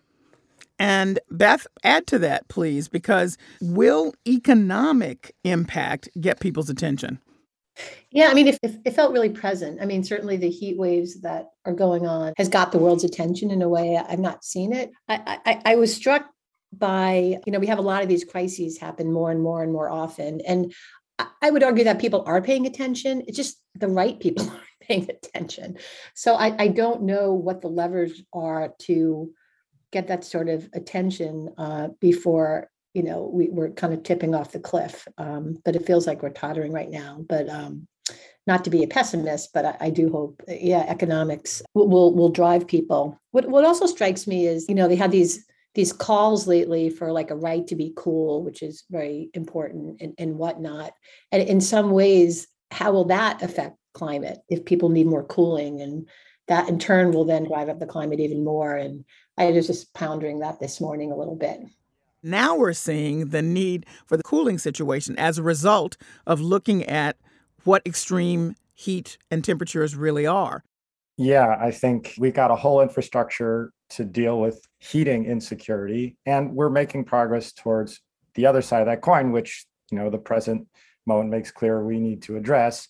And 0.79 1.19
Beth, 1.31 1.67
add 1.83 2.07
to 2.07 2.19
that, 2.21 2.49
please, 2.49 2.89
because 2.89 3.37
will 3.61 4.15
economic 4.27 5.35
impact 5.45 6.09
get 6.21 6.41
people's 6.41 6.71
attention? 6.71 7.21
Yeah, 8.11 8.29
I 8.29 8.35
mean, 8.35 8.49
it, 8.49 8.59
it, 8.63 8.95
felt 8.95 9.13
really 9.13 9.29
present. 9.29 9.83
I 9.83 9.85
mean, 9.85 10.03
certainly 10.03 10.37
the 10.37 10.51
heat 10.51 10.79
waves 10.79 11.21
that 11.21 11.51
are 11.67 11.75
going 11.75 12.07
on 12.07 12.33
has 12.39 12.49
got 12.49 12.73
the 12.73 12.79
world's 12.79 13.05
attention 13.05 13.51
in 13.51 13.61
a 13.61 13.69
way 13.69 13.97
I've 13.97 14.19
not 14.19 14.45
seen 14.45 14.73
it. 14.73 14.91
I, 15.09 15.39
I, 15.45 15.63
I 15.65 15.75
was 15.77 15.95
struck 15.95 16.27
by, 16.73 17.39
you 17.45 17.53
know, 17.53 17.59
we 17.59 17.67
have 17.67 17.79
a 17.79 17.83
lot 17.83 18.03
of 18.03 18.09
these 18.09 18.25
crises 18.25 18.79
happen 18.79 19.13
more 19.13 19.31
and 19.31 19.43
more 19.43 19.63
and 19.63 19.73
more 19.73 19.91
often. 19.91 20.41
And 20.41 20.73
I 21.43 21.51
would 21.51 21.63
argue 21.63 21.85
that 21.85 21.99
people 21.99 22.25
are 22.27 22.41
paying 22.41 22.67
attention. 22.67 23.25
It's 23.27 23.37
just 23.37 23.61
the 23.75 23.89
right 23.89 24.19
people 24.19 24.45
aren't 24.51 24.81
paying 24.81 25.11
attention. 25.11 25.79
So 26.15 26.35
I, 26.35 26.55
I 26.59 26.69
don't 26.69 27.03
know 27.03 27.33
what 27.33 27.61
the 27.61 27.69
levers 27.69 28.23
are 28.33 28.75
to 28.81 29.33
get 29.91 30.09
that 30.09 30.25
sort 30.25 30.49
of 30.49 30.69
attention 30.73 31.55
uh, 31.59 31.89
before 32.01 32.71
you 32.95 33.03
know 33.03 33.31
we, 33.33 33.49
we're 33.49 33.71
kind 33.71 33.93
of 33.93 34.03
tipping 34.03 34.35
off 34.35 34.53
the 34.53 34.61
cliff. 34.61 35.07
Um, 35.19 35.59
but 35.65 35.77
it 35.77 35.87
feels 35.87 36.07
like 36.07 36.23
we're 36.23 36.31
tottering 36.31 36.73
right 36.73 36.91
now. 36.91 37.25
But 37.29 37.49
um, 37.49 37.87
not 38.47 38.65
to 38.65 38.71
be 38.71 38.83
a 38.83 38.89
pessimist, 38.89 39.51
but 39.53 39.65
I, 39.65 39.77
I 39.81 39.91
do 39.91 40.11
hope, 40.11 40.43
yeah, 40.49 40.85
economics 40.89 41.63
will, 41.75 41.89
will, 41.89 42.15
will 42.15 42.31
drive 42.31 42.67
people. 42.67 43.21
What 43.33 43.49
what 43.49 43.65
also 43.65 43.87
strikes 43.87 44.27
me 44.27 44.47
is 44.47 44.69
you 44.69 44.75
know 44.75 44.89
they 44.89 44.97
have 44.97 45.11
these 45.11 45.45
these 45.75 45.93
calls 45.93 46.49
lately 46.49 46.91
for 46.91 47.13
like 47.13 47.31
a 47.31 47.37
right 47.37 47.67
to 47.69 47.77
be 47.77 47.93
cool, 47.97 48.43
which 48.43 48.63
is 48.63 48.85
very 48.91 49.31
important 49.35 50.01
and, 50.01 50.15
and 50.19 50.37
whatnot. 50.37 50.93
And 51.31 51.43
in 51.43 51.61
some 51.61 51.91
ways, 51.91 52.49
how 52.71 52.93
will 52.93 53.05
that 53.05 53.43
affect 53.43 53.77
climate 53.95 54.39
if 54.49 54.65
people 54.65 54.89
need 54.89 55.07
more 55.07 55.25
cooling? 55.25 55.81
And 55.81 56.09
that 56.49 56.69
in 56.69 56.79
turn 56.79 57.13
will 57.13 57.27
then 57.27 57.45
drive 57.45 57.69
up 57.69 57.79
the 57.79 57.87
climate 57.87 58.19
even 58.19 58.43
more. 58.43 58.75
And 58.75 59.05
I 59.37 59.51
was 59.51 59.67
just 59.67 59.95
pondering 59.95 60.41
that 60.41 60.59
this 60.59 60.81
morning 60.81 61.13
a 61.13 61.17
little 61.17 61.37
bit. 61.37 61.61
Now 62.23 62.57
we're 62.57 62.73
seeing 62.73 63.29
the 63.29 63.43
need 63.43 63.87
for 64.07 64.17
the 64.17 64.23
cooling 64.23 64.59
situation 64.59 65.17
as 65.19 65.39
a 65.39 65.43
result 65.43 65.97
of 66.27 66.41
looking 66.41 66.85
at 66.85 67.17
what 67.65 67.83
extreme 67.87 68.57
heat 68.75 69.19
and 69.31 69.45
temperatures 69.45 69.95
really 69.95 70.27
are. 70.27 70.65
Yeah, 71.17 71.57
I 71.61 71.71
think 71.71 72.15
we 72.19 72.31
got 72.31 72.51
a 72.51 72.57
whole 72.57 72.81
infrastructure 72.81 73.73
to 73.91 74.05
deal 74.05 74.41
with 74.41 74.65
heating 74.79 75.27
insecurity, 75.27 76.17
and 76.27 76.55
we're 76.55 76.71
making 76.71 77.05
progress 77.05 77.53
towards 77.53 78.01
the 78.35 78.47
other 78.47 78.63
side 78.63 78.81
of 78.81 78.87
that 78.87 79.03
coin, 79.03 79.33
which 79.33 79.67
you 79.91 79.99
know 79.99 80.11
the 80.11 80.19
present 80.19 80.69
moment 81.07 81.31
makes 81.31 81.51
clear 81.51 81.85
we 81.85 81.99
need 81.99 82.23
to 82.23 82.37
address. 82.37 82.87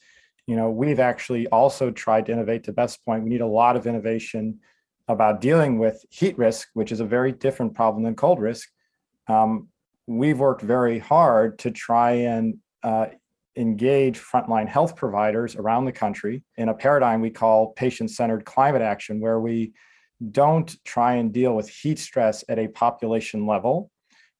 You 0.47 0.57
know, 0.57 0.71
we've 0.71 1.01
actually 1.01 1.47
also 1.49 1.91
tried 1.91 2.27
to 2.27 2.33
innovate. 2.33 2.65
To 2.65 2.73
Beth's 2.73 2.97
point, 2.97 3.25
we 3.25 3.31
need 3.31 3.41
a 3.41 3.47
lot 3.47 3.77
of 3.77 3.87
innovation 3.87 4.61
about 5.07 5.41
dealing 5.41 5.79
with 5.79 6.05
heat 6.11 6.37
risk, 6.37 6.69
which 6.75 6.93
is 6.93 7.01
a 7.01 7.05
very 7.05 7.33
different 7.33 7.75
problem 7.75 8.03
than 8.03 8.15
cold 8.15 8.41
risk. 8.41 8.69
Um, 9.29 9.69
we've 10.07 10.39
worked 10.39 10.63
very 10.63 10.99
hard 10.99 11.59
to 11.61 11.71
try 11.71 12.13
and 12.13 12.57
uh, 12.83 13.07
engage 13.57 14.19
frontline 14.19 14.69
health 14.69 14.97
providers 14.97 15.57
around 15.57 15.85
the 15.85 15.93
country 15.93 16.43
in 16.57 16.69
a 16.69 16.75
paradigm 16.75 17.21
we 17.21 17.31
call 17.31 17.73
patient 17.73 18.11
centered 18.11 18.45
climate 18.45 18.83
action, 18.83 19.21
where 19.21 19.41
we 19.41 19.73
don't 20.31 20.77
try 20.85 21.15
and 21.15 21.33
deal 21.33 21.55
with 21.55 21.69
heat 21.69 21.99
stress 21.99 22.45
at 22.49 22.59
a 22.59 22.69
population 22.69 23.47
level. 23.47 23.91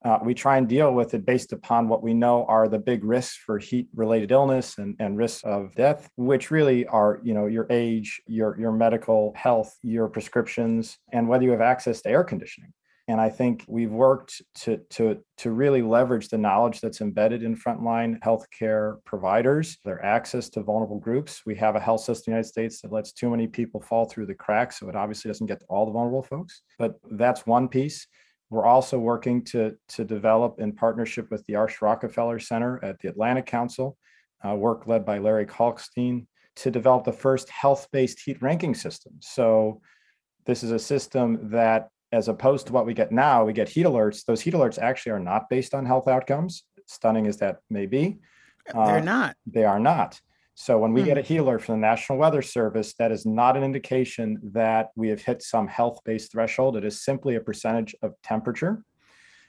Uh, 0.03 0.17
we 0.23 0.33
try 0.33 0.57
and 0.57 0.69
deal 0.69 0.93
with 0.93 1.13
it 1.13 1.25
based 1.25 1.51
upon 1.51 1.89
what 1.89 2.01
we 2.01 2.13
know 2.13 2.45
are 2.45 2.69
the 2.69 2.79
big 2.79 3.03
risks 3.03 3.35
for 3.35 3.57
heat 3.57 3.87
related 3.93 4.31
illness 4.31 4.77
and, 4.77 4.95
and 4.99 5.17
risks 5.17 5.43
of 5.43 5.75
death, 5.75 6.09
which 6.15 6.51
really 6.51 6.85
are, 6.87 7.19
you 7.21 7.33
know, 7.33 7.47
your 7.47 7.67
age, 7.69 8.21
your, 8.25 8.57
your 8.57 8.71
medical 8.71 9.33
health, 9.35 9.77
your 9.83 10.07
prescriptions, 10.07 10.97
and 11.11 11.27
whether 11.27 11.43
you 11.43 11.51
have 11.51 11.59
access 11.59 12.01
to 12.01 12.09
air 12.09 12.23
conditioning. 12.23 12.71
And 13.09 13.19
I 13.19 13.31
think 13.31 13.65
we've 13.67 13.89
worked 13.89 14.39
to, 14.59 14.77
to, 14.91 15.17
to 15.37 15.49
really 15.49 15.81
leverage 15.81 16.29
the 16.29 16.37
knowledge 16.37 16.79
that's 16.79 17.01
embedded 17.01 17.41
in 17.41 17.57
frontline 17.57 18.19
healthcare 18.19 19.03
providers, 19.03 19.79
their 19.83 20.05
access 20.05 20.47
to 20.49 20.61
vulnerable 20.61 20.99
groups. 20.99 21.41
We 21.43 21.55
have 21.55 21.75
a 21.75 21.79
health 21.79 22.01
system 22.01 22.31
in 22.31 22.33
the 22.33 22.37
United 22.37 22.49
States 22.49 22.81
that 22.81 22.91
lets 22.91 23.11
too 23.11 23.31
many 23.31 23.47
people 23.47 23.81
fall 23.81 24.05
through 24.05 24.27
the 24.27 24.35
cracks, 24.35 24.79
so 24.79 24.89
it 24.89 24.95
obviously 24.95 25.27
doesn't 25.27 25.47
get 25.47 25.59
to 25.61 25.65
all 25.69 25.87
the 25.87 25.91
vulnerable 25.91 26.21
folks. 26.21 26.61
But 26.77 26.99
that's 27.09 27.47
one 27.47 27.67
piece. 27.67 28.05
We're 28.51 28.67
also 28.67 28.99
working 28.99 29.43
to, 29.45 29.75
to 29.87 30.05
develop 30.05 30.59
in 30.59 30.73
partnership 30.73 31.31
with 31.31 31.43
the 31.47 31.53
Arsht-Rockefeller 31.53 32.37
Center 32.37 32.79
at 32.85 32.99
the 32.99 33.09
Atlantic 33.09 33.47
Council, 33.47 33.97
uh, 34.47 34.53
work 34.53 34.85
led 34.85 35.03
by 35.03 35.17
Larry 35.17 35.47
Kalkstein, 35.47 36.27
to 36.57 36.69
develop 36.69 37.05
the 37.05 37.11
first 37.11 37.49
health 37.49 37.87
based 37.91 38.19
heat 38.23 38.39
ranking 38.39 38.75
system. 38.75 39.13
So, 39.19 39.81
this 40.45 40.63
is 40.63 40.71
a 40.71 40.79
system 40.79 41.49
that 41.49 41.89
as 42.11 42.27
opposed 42.27 42.67
to 42.67 42.73
what 42.73 42.85
we 42.85 42.93
get 42.93 43.11
now, 43.11 43.45
we 43.45 43.53
get 43.53 43.69
heat 43.69 43.85
alerts. 43.85 44.25
Those 44.25 44.41
heat 44.41 44.53
alerts 44.53 44.79
actually 44.79 45.11
are 45.13 45.19
not 45.19 45.49
based 45.49 45.73
on 45.73 45.85
health 45.85 46.07
outcomes, 46.07 46.63
stunning 46.87 47.27
as 47.27 47.37
that 47.37 47.59
may 47.69 47.85
be. 47.85 48.19
They're 48.73 48.97
uh, 48.97 49.01
not. 49.01 49.35
They 49.45 49.65
are 49.65 49.79
not. 49.79 50.19
So 50.55 50.77
when 50.77 50.91
we 50.91 51.03
mm. 51.03 51.05
get 51.05 51.17
a 51.17 51.21
heat 51.21 51.37
alert 51.37 51.61
from 51.61 51.75
the 51.75 51.87
National 51.87 52.19
Weather 52.19 52.41
Service, 52.41 52.93
that 52.95 53.11
is 53.11 53.25
not 53.25 53.55
an 53.55 53.63
indication 53.63 54.39
that 54.51 54.89
we 54.95 55.07
have 55.07 55.21
hit 55.21 55.41
some 55.41 55.67
health-based 55.67 56.31
threshold. 56.31 56.75
It 56.75 56.83
is 56.83 57.01
simply 57.01 57.35
a 57.35 57.39
percentage 57.39 57.95
of 58.01 58.13
temperature. 58.23 58.83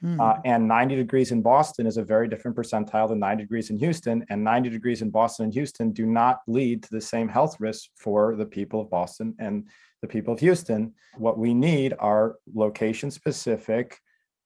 Mm. 0.03 0.19
Uh, 0.19 0.39
and 0.45 0.67
90 0.67 0.95
degrees 0.95 1.31
in 1.31 1.41
Boston 1.41 1.85
is 1.85 1.97
a 1.97 2.03
very 2.03 2.27
different 2.27 2.57
percentile 2.57 3.07
than 3.07 3.19
90 3.19 3.43
degrees 3.43 3.69
in 3.69 3.77
Houston. 3.77 4.25
And 4.29 4.43
90 4.43 4.69
degrees 4.69 5.01
in 5.01 5.11
Boston 5.11 5.45
and 5.45 5.53
Houston 5.53 5.91
do 5.91 6.05
not 6.05 6.39
lead 6.47 6.83
to 6.83 6.89
the 6.91 7.01
same 7.01 7.27
health 7.27 7.59
risks 7.59 7.89
for 7.97 8.35
the 8.35 8.45
people 8.45 8.81
of 8.81 8.89
Boston 8.89 9.35
and 9.39 9.67
the 10.01 10.07
people 10.07 10.33
of 10.33 10.39
Houston. 10.39 10.93
What 11.17 11.37
we 11.37 11.53
need 11.53 11.93
are 11.99 12.37
location 12.53 13.11
specific 13.11 13.97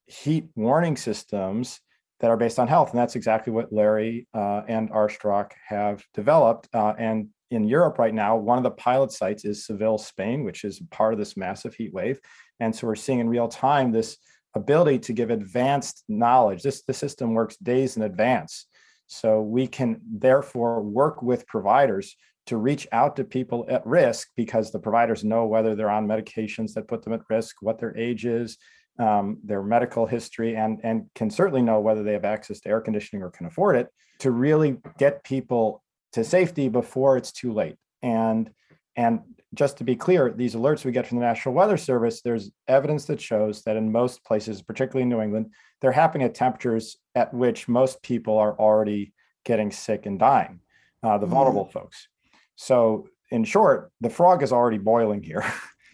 heat 0.06 0.46
warning 0.54 0.96
systems 0.96 1.80
that 2.20 2.30
are 2.30 2.36
based 2.36 2.58
on 2.58 2.68
health. 2.68 2.90
And 2.90 2.98
that's 2.98 3.16
exactly 3.16 3.52
what 3.52 3.72
Larry 3.72 4.26
uh, 4.34 4.62
and 4.68 4.90
Arsht-Rock 4.90 5.54
have 5.66 6.02
developed. 6.14 6.68
Uh, 6.72 6.94
and 6.98 7.28
in 7.50 7.64
Europe 7.64 7.98
right 7.98 8.14
now, 8.14 8.36
one 8.36 8.58
of 8.58 8.64
the 8.64 8.70
pilot 8.70 9.12
sites 9.12 9.44
is 9.44 9.66
Seville, 9.66 9.98
Spain, 9.98 10.44
which 10.44 10.64
is 10.64 10.80
part 10.90 11.12
of 11.12 11.18
this 11.18 11.36
massive 11.36 11.74
heat 11.74 11.92
wave. 11.92 12.20
And 12.60 12.74
so 12.74 12.86
we're 12.86 12.94
seeing 12.94 13.20
in 13.20 13.28
real 13.28 13.48
time 13.48 13.92
this 13.92 14.16
ability 14.56 14.98
to 14.98 15.12
give 15.12 15.30
advanced 15.30 16.02
knowledge. 16.08 16.62
This 16.62 16.82
the 16.82 16.94
system 16.94 17.34
works 17.34 17.56
days 17.58 17.96
in 17.96 18.02
advance. 18.02 18.66
So 19.06 19.40
we 19.40 19.68
can 19.68 20.00
therefore 20.02 20.82
work 20.82 21.22
with 21.22 21.46
providers 21.46 22.16
to 22.46 22.56
reach 22.56 22.86
out 22.92 23.16
to 23.16 23.24
people 23.24 23.66
at 23.68 23.86
risk 23.86 24.28
because 24.36 24.70
the 24.70 24.78
providers 24.78 25.24
know 25.24 25.46
whether 25.46 25.74
they're 25.74 25.90
on 25.90 26.06
medications 26.06 26.72
that 26.74 26.88
put 26.88 27.02
them 27.02 27.12
at 27.12 27.28
risk, 27.28 27.56
what 27.60 27.78
their 27.78 27.96
age 27.96 28.24
is, 28.24 28.56
um, 28.98 29.38
their 29.44 29.62
medical 29.62 30.06
history, 30.06 30.56
and, 30.56 30.80
and 30.82 31.06
can 31.14 31.30
certainly 31.30 31.62
know 31.62 31.80
whether 31.80 32.02
they 32.02 32.12
have 32.12 32.24
access 32.24 32.60
to 32.60 32.68
air 32.68 32.80
conditioning 32.80 33.22
or 33.22 33.30
can 33.30 33.46
afford 33.46 33.76
it 33.76 33.88
to 34.20 34.30
really 34.30 34.78
get 34.98 35.24
people 35.24 35.82
to 36.12 36.24
safety 36.24 36.68
before 36.68 37.16
it's 37.16 37.32
too 37.32 37.52
late. 37.52 37.76
And, 38.02 38.50
and 38.96 39.20
just 39.56 39.78
to 39.78 39.84
be 39.84 39.96
clear, 39.96 40.30
these 40.30 40.54
alerts 40.54 40.84
we 40.84 40.92
get 40.92 41.06
from 41.06 41.18
the 41.18 41.24
National 41.24 41.54
Weather 41.54 41.76
Service, 41.76 42.20
there's 42.20 42.50
evidence 42.68 43.06
that 43.06 43.20
shows 43.20 43.62
that 43.62 43.76
in 43.76 43.90
most 43.90 44.24
places, 44.24 44.62
particularly 44.62 45.02
in 45.02 45.08
New 45.08 45.20
England, 45.20 45.50
they're 45.80 45.92
happening 45.92 46.26
at 46.26 46.34
temperatures 46.34 46.96
at 47.14 47.32
which 47.32 47.66
most 47.66 48.02
people 48.02 48.38
are 48.38 48.58
already 48.58 49.12
getting 49.44 49.72
sick 49.72 50.06
and 50.06 50.18
dying, 50.18 50.60
uh, 51.02 51.18
the 51.18 51.26
mm-hmm. 51.26 51.34
vulnerable 51.34 51.64
folks. 51.64 52.08
So, 52.56 53.08
in 53.30 53.44
short, 53.44 53.90
the 54.00 54.10
frog 54.10 54.42
is 54.42 54.52
already 54.52 54.78
boiling 54.78 55.22
here. 55.22 55.44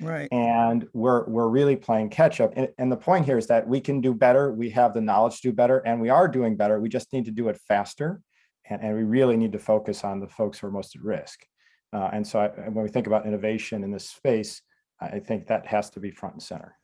Right. 0.01 0.29
and 0.33 0.87
we're 0.93 1.25
we're 1.27 1.49
really 1.49 1.77
playing 1.77 2.11
catch 2.11 2.41
up. 2.41 2.53
And, 2.57 2.69
and 2.79 2.91
the 2.91 2.97
point 2.97 3.25
here 3.25 3.39
is 3.39 3.47
that 3.47 3.67
we 3.67 3.81
can 3.81 4.01
do 4.01 4.13
better. 4.13 4.53
We 4.53 4.71
have 4.71 4.93
the 4.95 5.01
knowledge 5.01 5.41
to 5.41 5.49
do 5.49 5.53
better, 5.53 5.79
and 5.79 6.01
we 6.01 6.11
are 6.11 6.29
doing 6.29 6.57
better. 6.57 6.81
We 6.81 6.89
just 6.89 7.13
need 7.13 7.27
to 7.27 7.31
do 7.31 7.49
it 7.49 7.59
faster, 7.69 8.21
and, 8.69 8.83
and 8.83 8.97
we 8.97 9.05
really 9.05 9.37
need 9.37 9.53
to 9.53 9.59
focus 9.59 10.05
on 10.05 10.21
the 10.21 10.29
folks 10.29 10.59
who 10.59 10.67
are 10.67 10.73
most 10.73 10.97
at 10.97 11.03
risk. 11.03 11.47
Uh, 11.93 12.11
and 12.13 12.27
so, 12.27 12.41
I, 12.41 12.49
when 12.69 12.85
we 12.85 12.91
think 12.91 13.07
about 13.07 13.27
innovation 13.27 13.85
in 13.85 13.91
this 13.91 14.09
space, 14.09 14.63
I 15.01 15.19
think 15.19 15.49
that 15.49 15.67
has 15.67 15.91
to 15.91 16.01
be 16.01 16.11
front 16.11 16.35
and 16.35 16.43
center. 16.43 16.77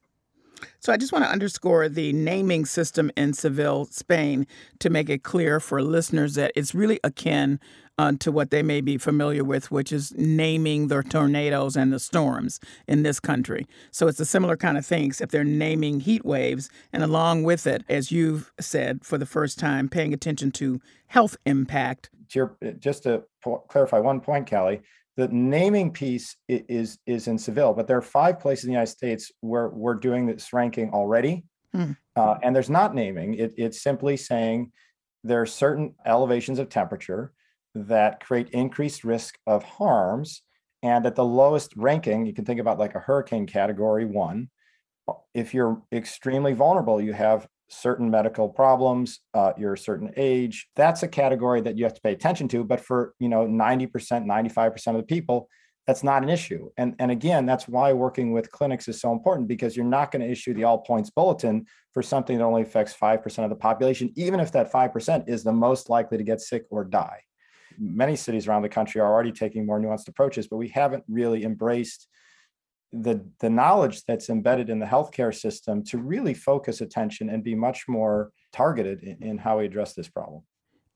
So 0.80 0.92
I 0.92 0.96
just 0.96 1.12
want 1.12 1.24
to 1.24 1.30
underscore 1.30 1.88
the 1.88 2.12
naming 2.12 2.64
system 2.66 3.10
in 3.16 3.32
Seville, 3.32 3.86
Spain, 3.86 4.46
to 4.80 4.90
make 4.90 5.08
it 5.08 5.22
clear 5.22 5.60
for 5.60 5.82
listeners 5.82 6.34
that 6.34 6.52
it's 6.56 6.74
really 6.74 6.98
akin 7.04 7.60
uh, 7.96 8.12
to 8.20 8.30
what 8.30 8.50
they 8.50 8.62
may 8.62 8.80
be 8.80 8.96
familiar 8.96 9.42
with, 9.44 9.70
which 9.70 9.92
is 9.92 10.12
naming 10.16 10.88
the 10.88 11.02
tornadoes 11.02 11.76
and 11.76 11.92
the 11.92 11.98
storms 11.98 12.60
in 12.86 13.02
this 13.02 13.18
country. 13.18 13.66
So 13.90 14.06
it's 14.06 14.20
a 14.20 14.24
similar 14.24 14.56
kind 14.56 14.78
of 14.78 14.86
thing, 14.86 15.06
except 15.06 15.32
they're 15.32 15.44
naming 15.44 16.00
heat 16.00 16.24
waves, 16.24 16.70
and 16.92 17.02
along 17.02 17.42
with 17.42 17.66
it, 17.66 17.84
as 17.88 18.12
you've 18.12 18.52
said 18.60 19.04
for 19.04 19.18
the 19.18 19.26
first 19.26 19.58
time, 19.58 19.88
paying 19.88 20.14
attention 20.14 20.52
to 20.52 20.80
health 21.08 21.36
impact. 21.44 22.10
Just 22.78 23.04
to 23.04 23.24
clarify 23.68 23.98
one 23.98 24.20
point, 24.20 24.48
Callie, 24.48 24.82
the 25.18 25.26
naming 25.28 25.90
piece 25.90 26.36
is 26.46 26.96
is 27.04 27.26
in 27.26 27.38
Seville, 27.38 27.74
but 27.74 27.88
there 27.88 27.98
are 27.98 28.02
five 28.02 28.38
places 28.38 28.64
in 28.64 28.68
the 28.68 28.74
United 28.74 28.92
States 28.92 29.32
where 29.40 29.68
we're 29.68 29.96
doing 29.96 30.26
this 30.26 30.52
ranking 30.52 30.90
already, 30.90 31.44
hmm. 31.74 31.92
uh, 32.14 32.36
and 32.40 32.54
there's 32.54 32.70
not 32.70 32.94
naming. 32.94 33.34
It, 33.34 33.52
it's 33.56 33.82
simply 33.82 34.16
saying 34.16 34.70
there 35.24 35.42
are 35.42 35.46
certain 35.46 35.96
elevations 36.06 36.60
of 36.60 36.68
temperature 36.68 37.32
that 37.74 38.20
create 38.20 38.50
increased 38.50 39.02
risk 39.02 39.36
of 39.44 39.64
harms, 39.64 40.42
and 40.84 41.04
at 41.04 41.16
the 41.16 41.24
lowest 41.24 41.72
ranking, 41.76 42.24
you 42.24 42.32
can 42.32 42.44
think 42.44 42.60
about 42.60 42.78
like 42.78 42.94
a 42.94 43.00
hurricane 43.00 43.46
category 43.46 44.04
one. 44.04 44.48
If 45.34 45.52
you're 45.52 45.82
extremely 45.92 46.52
vulnerable, 46.52 47.00
you 47.00 47.12
have 47.12 47.48
certain 47.70 48.10
medical 48.10 48.48
problems, 48.48 49.20
uh, 49.34 49.52
you're 49.58 49.74
a 49.74 49.78
certain 49.78 50.12
age, 50.16 50.68
that's 50.74 51.02
a 51.02 51.08
category 51.08 51.60
that 51.60 51.76
you 51.76 51.84
have 51.84 51.94
to 51.94 52.00
pay 52.00 52.12
attention 52.12 52.48
to. 52.48 52.64
But 52.64 52.80
for 52.80 53.14
you 53.18 53.28
know 53.28 53.46
90%, 53.46 53.90
95% 53.90 54.86
of 54.88 54.96
the 54.96 55.02
people, 55.02 55.48
that's 55.88 56.04
not 56.04 56.22
an 56.22 56.28
issue. 56.28 56.68
And, 56.76 56.94
and 56.98 57.10
again, 57.10 57.46
that's 57.46 57.66
why 57.66 57.94
working 57.94 58.32
with 58.32 58.52
clinics 58.52 58.88
is 58.88 59.00
so 59.00 59.10
important 59.10 59.48
because 59.48 59.74
you're 59.74 59.86
not 59.86 60.12
going 60.12 60.20
to 60.20 60.30
issue 60.30 60.52
the 60.52 60.64
all 60.64 60.78
points 60.78 61.08
bulletin 61.08 61.64
for 61.94 62.02
something 62.02 62.36
that 62.36 62.44
only 62.44 62.60
affects 62.60 62.94
5% 62.94 63.44
of 63.44 63.48
the 63.48 63.56
population, 63.56 64.12
even 64.14 64.38
if 64.38 64.52
that 64.52 64.70
5% 64.70 65.28
is 65.30 65.42
the 65.42 65.52
most 65.52 65.88
likely 65.88 66.18
to 66.18 66.24
get 66.24 66.42
sick 66.42 66.64
or 66.68 66.84
die. 66.84 67.22
many 67.78 68.16
cities 68.16 68.46
around 68.46 68.62
the 68.62 68.68
country 68.68 69.00
are 69.00 69.10
already 69.10 69.32
taking 69.32 69.64
more 69.64 69.80
nuanced 69.80 70.08
approaches, 70.08 70.46
but 70.46 70.58
we 70.58 70.68
haven't 70.68 71.04
really 71.08 71.44
embraced 71.44 72.06
the 72.92 73.24
the 73.40 73.50
knowledge 73.50 74.04
that's 74.04 74.30
embedded 74.30 74.70
in 74.70 74.78
the 74.78 74.86
healthcare 74.86 75.34
system 75.34 75.84
to 75.84 75.98
really 75.98 76.34
focus 76.34 76.80
attention 76.80 77.28
and 77.28 77.44
be 77.44 77.54
much 77.54 77.86
more 77.88 78.32
targeted 78.52 79.02
in, 79.02 79.22
in 79.22 79.38
how 79.38 79.58
we 79.58 79.66
address 79.66 79.94
this 79.94 80.08
problem. 80.08 80.42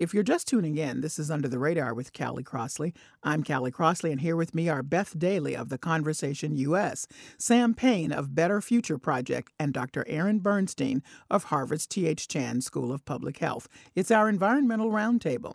If 0.03 0.13
you're 0.13 0.25
just 0.25 0.49
tuning 0.49 0.79
in, 0.79 1.01
this 1.01 1.17
is 1.17 1.31
Under 1.31 1.47
the 1.47 1.61
Radar 1.61 1.95
with 1.95 2.13
Callie 2.13 2.43
Crossley. 2.43 2.93
I'm 3.23 3.45
Callie 3.45 3.71
Crossley, 3.71 4.11
and 4.11 4.21
here 4.21 4.35
with 4.35 4.53
me 4.53 4.69
are 4.69 4.83
Beth 4.83 5.17
Daly 5.17 5.55
of 5.55 5.69
The 5.69 5.79
Conversation 5.79 6.57
US, 6.57 7.07
Sam 7.39 7.73
Payne 7.73 8.11
of 8.11 8.35
Better 8.35 8.61
Future 8.61 8.99
Project, 8.99 9.53
and 9.61 9.73
Dr. 9.73 10.05
Aaron 10.09 10.41
Bernstein 10.41 11.05
of 11.31 11.45
Harvard's 11.45 11.87
T.H. 11.87 12.27
Chan 12.27 12.63
School 12.63 12.91
of 12.91 13.05
Public 13.05 13.39
Health. 13.39 13.69
It's 13.95 14.11
our 14.11 14.29
environmental 14.29 14.91
roundtable. 14.91 15.55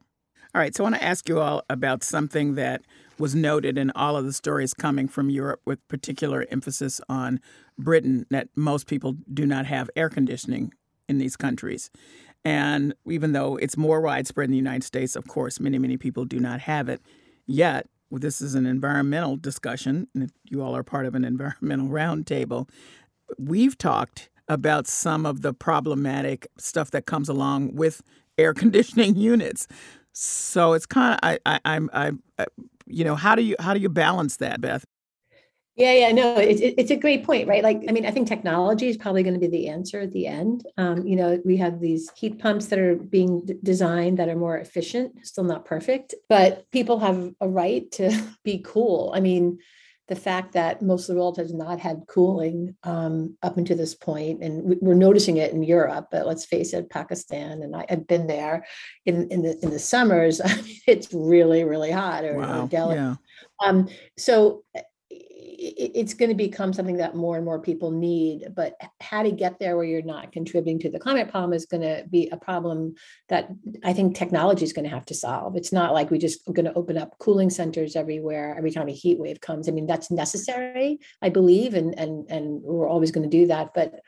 All 0.57 0.61
right, 0.61 0.73
so 0.73 0.83
I 0.83 0.89
want 0.89 0.95
to 0.95 1.03
ask 1.03 1.29
you 1.29 1.39
all 1.39 1.61
about 1.69 2.03
something 2.03 2.55
that 2.55 2.81
was 3.19 3.35
noted 3.35 3.77
in 3.77 3.91
all 3.91 4.17
of 4.17 4.25
the 4.25 4.33
stories 4.33 4.73
coming 4.73 5.07
from 5.07 5.29
Europe, 5.29 5.61
with 5.65 5.87
particular 5.87 6.47
emphasis 6.49 6.99
on 7.07 7.39
Britain, 7.77 8.25
that 8.31 8.47
most 8.55 8.87
people 8.87 9.17
do 9.31 9.45
not 9.45 9.67
have 9.67 9.87
air 9.95 10.09
conditioning 10.09 10.73
in 11.07 11.19
these 11.19 11.37
countries. 11.37 11.91
And 12.43 12.95
even 13.05 13.33
though 13.33 13.57
it's 13.57 13.77
more 13.77 14.01
widespread 14.01 14.45
in 14.45 14.51
the 14.51 14.57
United 14.57 14.83
States, 14.83 15.15
of 15.15 15.27
course, 15.27 15.59
many, 15.59 15.77
many 15.77 15.95
people 15.95 16.25
do 16.25 16.39
not 16.39 16.61
have 16.61 16.89
it. 16.89 17.03
Yet, 17.45 17.87
well, 18.09 18.17
this 18.17 18.41
is 18.41 18.55
an 18.55 18.65
environmental 18.65 19.37
discussion, 19.37 20.07
and 20.15 20.31
you 20.43 20.63
all 20.63 20.75
are 20.75 20.81
part 20.81 21.05
of 21.05 21.13
an 21.13 21.23
environmental 21.33 21.87
roundtable. 21.87 22.67
We've 23.37 23.77
talked 23.77 24.29
about 24.47 24.87
some 24.87 25.23
of 25.27 25.43
the 25.43 25.53
problematic 25.53 26.47
stuff 26.57 26.89
that 26.89 27.05
comes 27.05 27.29
along 27.29 27.75
with 27.75 28.01
air 28.39 28.53
conditioning 28.55 29.15
units. 29.15 29.67
So 30.19 30.73
it's 30.73 30.87
kind 30.87 31.13
of 31.13 31.19
I, 31.21 31.39
I 31.45 31.59
I'm 31.63 31.89
I, 31.93 32.11
you 32.87 33.03
know 33.03 33.15
how 33.15 33.35
do 33.35 33.43
you 33.43 33.55
how 33.59 33.75
do 33.75 33.79
you 33.79 33.87
balance 33.87 34.37
that, 34.37 34.59
Beth? 34.61 34.83
Yeah, 35.75 35.93
yeah, 35.93 36.11
no, 36.11 36.37
it's 36.37 36.59
it's 36.59 36.89
a 36.89 36.95
great 36.95 37.23
point, 37.23 37.47
right? 37.47 37.61
Like, 37.61 37.83
I 37.87 37.91
mean, 37.91 38.03
I 38.03 38.09
think 38.09 38.27
technology 38.27 38.87
is 38.87 38.97
probably 38.97 39.21
going 39.21 39.35
to 39.35 39.39
be 39.39 39.45
the 39.45 39.67
answer 39.67 40.01
at 40.01 40.11
the 40.11 40.25
end. 40.25 40.65
Um, 40.77 41.05
you 41.05 41.15
know, 41.15 41.39
we 41.45 41.55
have 41.57 41.79
these 41.79 42.09
heat 42.15 42.39
pumps 42.39 42.65
that 42.67 42.79
are 42.79 42.95
being 42.95 43.45
d- 43.45 43.59
designed 43.61 44.17
that 44.17 44.27
are 44.27 44.35
more 44.35 44.57
efficient, 44.57 45.23
still 45.23 45.43
not 45.43 45.65
perfect, 45.65 46.15
but 46.29 46.65
people 46.71 46.97
have 46.97 47.31
a 47.39 47.47
right 47.47 47.91
to 47.91 48.11
be 48.43 48.57
cool. 48.65 49.11
I 49.13 49.19
mean, 49.19 49.59
the 50.07 50.15
fact 50.15 50.53
that 50.53 50.81
most 50.81 51.09
of 51.09 51.15
the 51.15 51.19
world 51.19 51.37
has 51.37 51.53
not 51.53 51.79
had 51.79 52.03
cooling 52.07 52.75
um, 52.83 53.37
up 53.43 53.57
until 53.57 53.75
this 53.75 53.93
point, 53.93 54.41
and 54.41 54.77
we're 54.81 54.93
noticing 54.93 55.37
it 55.37 55.51
in 55.51 55.63
Europe. 55.63 56.07
But 56.11 56.25
let's 56.25 56.45
face 56.45 56.73
it, 56.73 56.89
Pakistan, 56.89 57.61
and 57.61 57.75
I, 57.75 57.85
have 57.89 58.07
been 58.07 58.27
there 58.27 58.65
in 59.05 59.27
in 59.29 59.41
the 59.41 59.57
in 59.61 59.69
the 59.69 59.79
summers. 59.79 60.39
I 60.41 60.55
mean, 60.61 60.79
it's 60.87 61.13
really 61.13 61.63
really 61.63 61.91
hot. 61.91 62.23
Or, 62.23 62.35
wow. 62.35 62.63
or 62.63 62.67
Delhi. 62.67 62.95
Yeah. 62.95 63.15
Um, 63.63 63.89
so 64.17 64.63
it's 65.59 66.13
going 66.13 66.29
to 66.29 66.35
become 66.35 66.71
something 66.71 66.97
that 66.97 67.15
more 67.15 67.35
and 67.35 67.43
more 67.43 67.59
people 67.59 67.89
need. 67.89 68.47
But 68.55 68.75
how 69.01 69.23
to 69.23 69.31
get 69.31 69.59
there 69.59 69.75
where 69.75 69.85
you're 69.85 70.03
not 70.03 70.31
contributing 70.31 70.79
to 70.79 70.89
the 70.89 70.99
climate 70.99 71.29
problem 71.29 71.53
is 71.53 71.65
going 71.65 71.81
to 71.81 72.05
be 72.09 72.29
a 72.31 72.37
problem 72.37 72.93
that 73.29 73.49
I 73.83 73.93
think 73.93 74.15
technology 74.15 74.63
is 74.63 74.73
going 74.73 74.85
to 74.85 74.93
have 74.93 75.05
to 75.07 75.15
solve. 75.15 75.55
It's 75.55 75.73
not 75.73 75.93
like 75.93 76.11
we're 76.11 76.19
just 76.19 76.45
going 76.45 76.65
to 76.65 76.73
open 76.73 76.97
up 76.97 77.17
cooling 77.19 77.49
centers 77.49 77.95
everywhere 77.95 78.55
every 78.57 78.71
time 78.71 78.87
a 78.87 78.93
heat 78.93 79.17
wave 79.17 79.41
comes. 79.41 79.67
I 79.67 79.71
mean, 79.71 79.87
that's 79.87 80.11
necessary, 80.11 80.99
I 81.21 81.29
believe, 81.29 81.73
and 81.73 81.97
and 81.97 82.29
and 82.29 82.61
we're 82.61 82.87
always 82.87 83.11
going 83.11 83.29
to 83.29 83.37
do 83.37 83.47
that. 83.47 83.73
But 83.73 84.01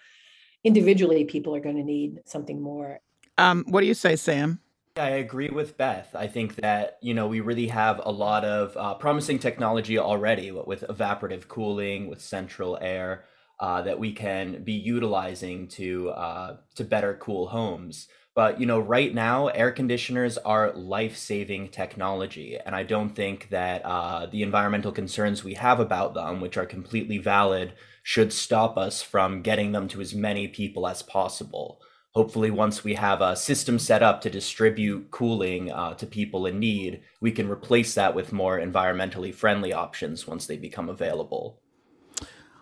individually, 0.63 1.25
people 1.25 1.56
are 1.56 1.62
going 1.62 1.77
to 1.77 1.84
need 1.84 2.20
something 2.25 2.62
more. 2.62 3.00
Um, 3.38 3.65
what 3.68 3.82
do 3.82 3.88
you 3.88 3.94
say, 3.94 4.15
Sam? 4.15 4.60
I 4.98 5.10
agree 5.12 5.50
with 5.50 5.77
Beth. 5.77 6.13
I 6.13 6.27
think 6.27 6.55
that, 6.55 6.98
you 7.01 7.13
know, 7.13 7.27
we 7.27 7.39
really 7.39 7.67
have 7.67 8.01
a 8.03 8.12
lot 8.12 8.43
of 8.43 8.75
uh, 8.75 8.96
promising 8.96 9.39
technology 9.39 9.98
already 9.98 10.51
with 10.51 10.84
evaporative 10.89 11.48
cooling, 11.48 12.08
with 12.10 12.22
central 12.22 12.77
air, 12.81 13.25
uh, 13.60 13.81
that 13.84 14.00
we 14.00 14.12
can 14.13 14.63
be 14.63 14.74
utilizing 14.74 15.67
to 15.69 16.10
uh, 16.10 16.58
to 16.75 16.84
better 16.84 17.17
cool 17.21 17.47
homes. 17.47 18.08
But 18.36 18.60
you 18.60 18.65
know, 18.65 18.80
right 18.80 19.13
now, 19.13 19.47
air 19.47 19.71
conditioners 19.71 20.38
are 20.38 20.73
life-saving 20.73 21.69
technology, 21.69 22.58
and 22.65 22.75
I 22.75 22.84
don't 22.84 23.15
think 23.15 23.49
that 23.49 23.82
uh, 23.86 24.25
the 24.28 24.43
environmental 24.43 24.91
concerns 24.91 25.43
we 25.43 25.56
have 25.56 25.80
about 25.80 26.13
them, 26.13 26.41
which 26.41 26.58
are 26.58 26.65
completely 26.65 27.17
valid, 27.17 27.73
should 28.04 28.34
stop 28.34 28.78
us 28.78 29.02
from 29.02 29.41
getting 29.41 29.71
them 29.71 29.88
to 29.89 30.02
as 30.02 30.13
many 30.15 30.47
people 30.47 30.88
as 30.88 31.02
possible 31.04 31.82
hopefully 32.12 32.50
once 32.50 32.84
we 32.84 32.95
have 32.95 33.22
a 33.22 33.36
system 33.36 33.78
set 33.78 34.02
up 34.02 34.22
to 34.22 34.30
distribute 34.30 35.12
cooling 35.12 35.72
uh, 35.72 35.93
to 35.93 36.06
people 36.06 36.45
in 36.45 36.60
need 36.60 37.02
we 37.22 37.32
can 37.32 37.50
replace 37.50 37.93
that 37.93 38.15
with 38.15 38.34
more 38.34 38.60
environmentally 38.60 39.34
friendly 39.34 39.72
options 39.72 40.28
once 40.28 40.45
they 40.45 40.58
become 40.58 40.89
available. 40.89 41.62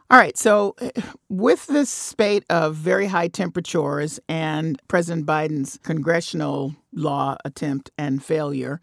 All 0.10 0.18
right 0.18 0.38
so 0.38 0.76
with 1.30 1.68
this 1.68 1.90
spate 1.90 2.44
of 2.50 2.76
very 2.76 3.08
high 3.08 3.28
temperatures 3.28 4.20
and 4.28 4.82
president 4.88 5.26
biden's 5.26 5.80
congressional 5.84 6.76
law 6.94 7.38
attempt 7.46 7.92
and 7.98 8.24
failure 8.24 8.80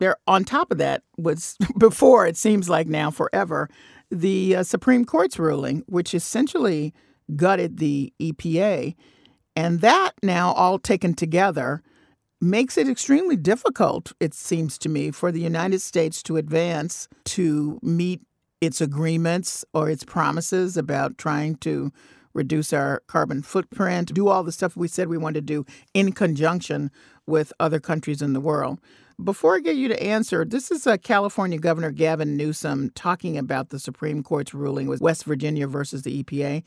there 0.00 0.16
on 0.26 0.44
top 0.44 0.70
of 0.70 0.78
that 0.78 1.02
was 1.16 1.56
before 1.78 2.26
it 2.26 2.36
seems 2.36 2.68
like 2.68 2.86
now 2.86 3.10
forever 3.10 3.68
the 4.10 4.56
uh, 4.56 4.62
supreme 4.62 5.04
court's 5.04 5.38
ruling 5.38 5.82
which 5.86 6.14
essentially 6.14 6.92
gutted 7.36 7.78
the 7.78 8.12
epa 8.20 8.94
and 9.56 9.80
that 9.80 10.12
now, 10.22 10.52
all 10.52 10.78
taken 10.78 11.14
together, 11.14 11.82
makes 12.40 12.76
it 12.76 12.88
extremely 12.88 13.36
difficult, 13.36 14.12
it 14.20 14.34
seems 14.34 14.78
to 14.78 14.88
me, 14.88 15.10
for 15.10 15.32
the 15.32 15.40
United 15.40 15.80
States 15.80 16.22
to 16.24 16.36
advance 16.36 17.08
to 17.24 17.78
meet 17.82 18.20
its 18.60 18.80
agreements 18.80 19.64
or 19.72 19.88
its 19.88 20.04
promises 20.04 20.76
about 20.76 21.18
trying 21.18 21.56
to 21.56 21.92
reduce 22.34 22.72
our 22.72 23.02
carbon 23.06 23.42
footprint, 23.42 24.12
do 24.12 24.28
all 24.28 24.42
the 24.42 24.52
stuff 24.52 24.76
we 24.76 24.88
said 24.88 25.08
we 25.08 25.16
wanted 25.16 25.46
to 25.46 25.54
do 25.54 25.66
in 25.94 26.12
conjunction 26.12 26.90
with 27.26 27.52
other 27.60 27.80
countries 27.80 28.20
in 28.20 28.32
the 28.32 28.40
world. 28.40 28.80
Before 29.22 29.54
I 29.54 29.60
get 29.60 29.76
you 29.76 29.86
to 29.86 30.02
answer, 30.02 30.44
this 30.44 30.72
is 30.72 30.88
uh, 30.88 30.96
California 30.96 31.56
Governor 31.56 31.92
Gavin 31.92 32.36
Newsom 32.36 32.90
talking 32.96 33.38
about 33.38 33.68
the 33.68 33.78
Supreme 33.78 34.24
Court's 34.24 34.52
ruling 34.52 34.88
with 34.88 35.00
West 35.00 35.24
Virginia 35.24 35.68
versus 35.68 36.02
the 36.02 36.24
EPA. 36.24 36.64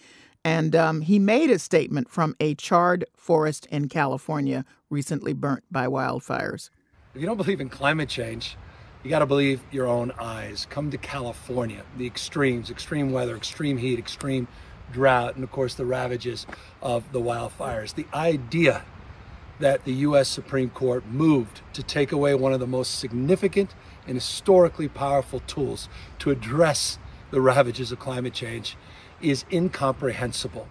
And 0.48 0.78
um, 0.78 1.02
he 1.02 1.20
made 1.20 1.52
a 1.52 1.60
statement 1.60 2.10
from 2.10 2.34
a 2.40 2.56
charred 2.56 3.04
forest 3.18 3.66
in 3.66 3.90
California 3.90 4.64
recently 4.90 5.34
burnt 5.34 5.66
by 5.70 5.88
wildfires. 5.88 6.70
If 7.14 7.20
you 7.20 7.28
don't 7.28 7.36
believe 7.36 7.60
in 7.60 7.68
climate 7.68 8.08
change, 8.08 8.56
you 9.04 9.10
got 9.10 9.20
to 9.20 9.26
believe 9.26 9.60
your 9.74 9.88
own 9.88 10.14
eyes. 10.18 10.66
Come 10.70 10.90
to 10.92 10.98
California, 10.98 11.84
the 11.98 12.08
extremes, 12.08 12.72
extreme 12.72 13.12
weather, 13.12 13.36
extreme 13.36 13.78
heat, 13.78 14.00
extreme 14.00 14.48
drought, 14.90 15.36
and 15.36 15.44
of 15.44 15.52
course 15.52 15.74
the 15.74 15.86
ravages 15.86 16.48
of 16.82 17.12
the 17.12 17.20
wildfires. 17.20 17.96
The 17.96 18.08
idea 18.14 18.86
that 19.60 19.84
the 19.84 19.96
U.S. 19.96 20.30
Supreme 20.30 20.70
Court 20.70 21.06
moved 21.08 21.60
to 21.74 21.84
take 21.84 22.14
away 22.14 22.34
one 22.36 22.54
of 22.54 22.62
the 22.62 22.68
most 22.68 23.00
significant 23.00 23.76
and 24.06 24.16
historically 24.16 24.88
powerful 24.88 25.42
tools 25.42 25.90
to 26.20 26.32
address 26.32 27.00
the 27.32 27.42
ravages 27.42 27.92
of 27.92 28.00
climate 28.00 28.34
change 28.34 28.78
is 29.22 29.46
incomprehensible. 29.52 30.68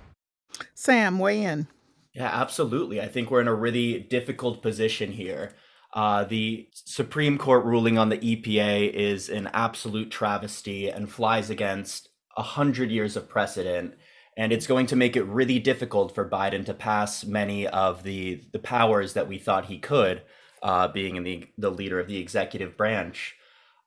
Sam, 0.75 1.19
weigh 1.19 1.43
in. 1.43 1.69
Yeah, 2.15 2.31
absolutely. 2.33 3.01
I 3.01 3.09
think 3.09 3.31
we're 3.31 3.43
in 3.43 3.49
a 3.49 3.55
really 3.55 4.01
difficult 4.01 4.63
position 4.63 5.13
here. 5.13 5.53
Uh, 5.93 6.25
the 6.25 6.69
Supreme 6.73 7.39
Court 7.39 7.65
ruling 7.65 7.99
on 7.99 8.09
the 8.09 8.19
EPA 8.19 8.93
is 8.93 9.29
an 9.29 9.49
absolute 9.53 10.11
travesty 10.11 10.89
and 10.89 11.11
flies 11.11 11.51
against 11.51 12.09
a 12.37 12.43
hundred 12.43 12.91
years 12.91 13.17
of 13.17 13.29
precedent. 13.29 13.95
And 14.37 14.53
it's 14.53 14.67
going 14.67 14.87
to 14.89 14.97
make 14.97 15.17
it 15.17 15.25
really 15.25 15.59
difficult 15.59 16.15
for 16.15 16.29
Biden 16.29 16.65
to 16.67 16.75
pass 16.75 17.25
many 17.25 17.67
of 17.67 18.03
the, 18.03 18.43
the 18.53 18.59
powers 18.59 19.15
that 19.15 19.29
we 19.29 19.39
thought 19.39 19.67
he 19.67 19.79
could, 19.79 20.23
uh, 20.63 20.89
being 20.89 21.23
the, 21.23 21.47
the 21.57 21.71
leader 21.71 21.99
of 21.99 22.07
the 22.07 22.19
executive 22.19 22.77
branch. 22.77 23.37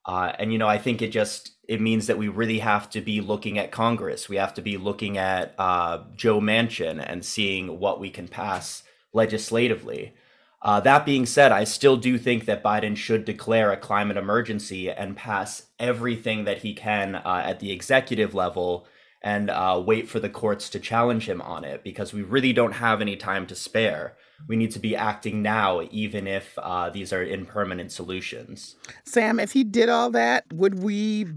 Uh, 0.06 0.34
and 0.40 0.52
you 0.52 0.58
know, 0.58 0.68
I 0.68 0.78
think 0.78 1.02
it 1.02 1.10
just 1.10 1.52
it 1.68 1.80
means 1.80 2.08
that 2.08 2.18
we 2.18 2.28
really 2.28 2.60
have 2.60 2.90
to 2.92 3.02
be 3.02 3.22
looking 3.22 3.60
at 3.60 3.72
Congress. 3.72 4.28
We 4.28 4.38
have 4.38 4.54
to 4.56 4.62
be 4.62 4.78
looking 4.78 5.18
at 5.18 5.54
uh, 5.60 6.04
Joe 6.16 6.40
Manchin 6.40 7.04
and 7.06 7.24
seeing 7.24 7.80
what 7.80 8.00
we 8.00 8.10
can 8.10 8.28
pass 8.28 8.84
legislatively. 9.14 10.14
Uh, 10.62 10.80
that 10.82 11.06
being 11.06 11.26
said, 11.26 11.52
I 11.52 11.64
still 11.64 11.96
do 11.96 12.18
think 12.18 12.46
that 12.46 12.64
Biden 12.64 12.98
should 12.98 13.24
declare 13.24 13.72
a 13.72 13.78
climate 13.78 14.18
emergency 14.18 14.90
and 14.90 15.16
pass 15.16 15.68
everything 15.80 16.44
that 16.46 16.60
he 16.60 16.74
can 16.74 17.16
uh, 17.16 17.44
at 17.46 17.60
the 17.60 17.72
executive 17.72 18.34
level 18.34 18.86
and 19.22 19.50
uh, 19.50 19.82
wait 19.86 20.10
for 20.10 20.20
the 20.20 20.30
courts 20.30 20.70
to 20.70 20.80
challenge 20.80 21.30
him 21.30 21.42
on 21.42 21.64
it 21.64 21.84
because 21.84 22.14
we 22.14 22.24
really 22.24 22.52
don't 22.52 22.74
have 22.74 23.00
any 23.00 23.16
time 23.16 23.46
to 23.48 23.56
spare 23.56 24.16
we 24.48 24.56
need 24.56 24.72
to 24.72 24.80
be 24.80 24.96
acting 24.96 25.42
now, 25.42 25.82
even 25.92 26.28
if 26.28 26.58
uh, 26.58 26.90
these 26.90 27.14
are 27.14 27.24
impermanent 27.24 27.92
solutions. 27.92 28.76
Sam, 29.04 29.40
if 29.40 29.52
he 29.52 29.64
did 29.64 29.90
all 29.90 30.10
that, 30.12 30.46
would 30.54 30.82
we 30.82 31.28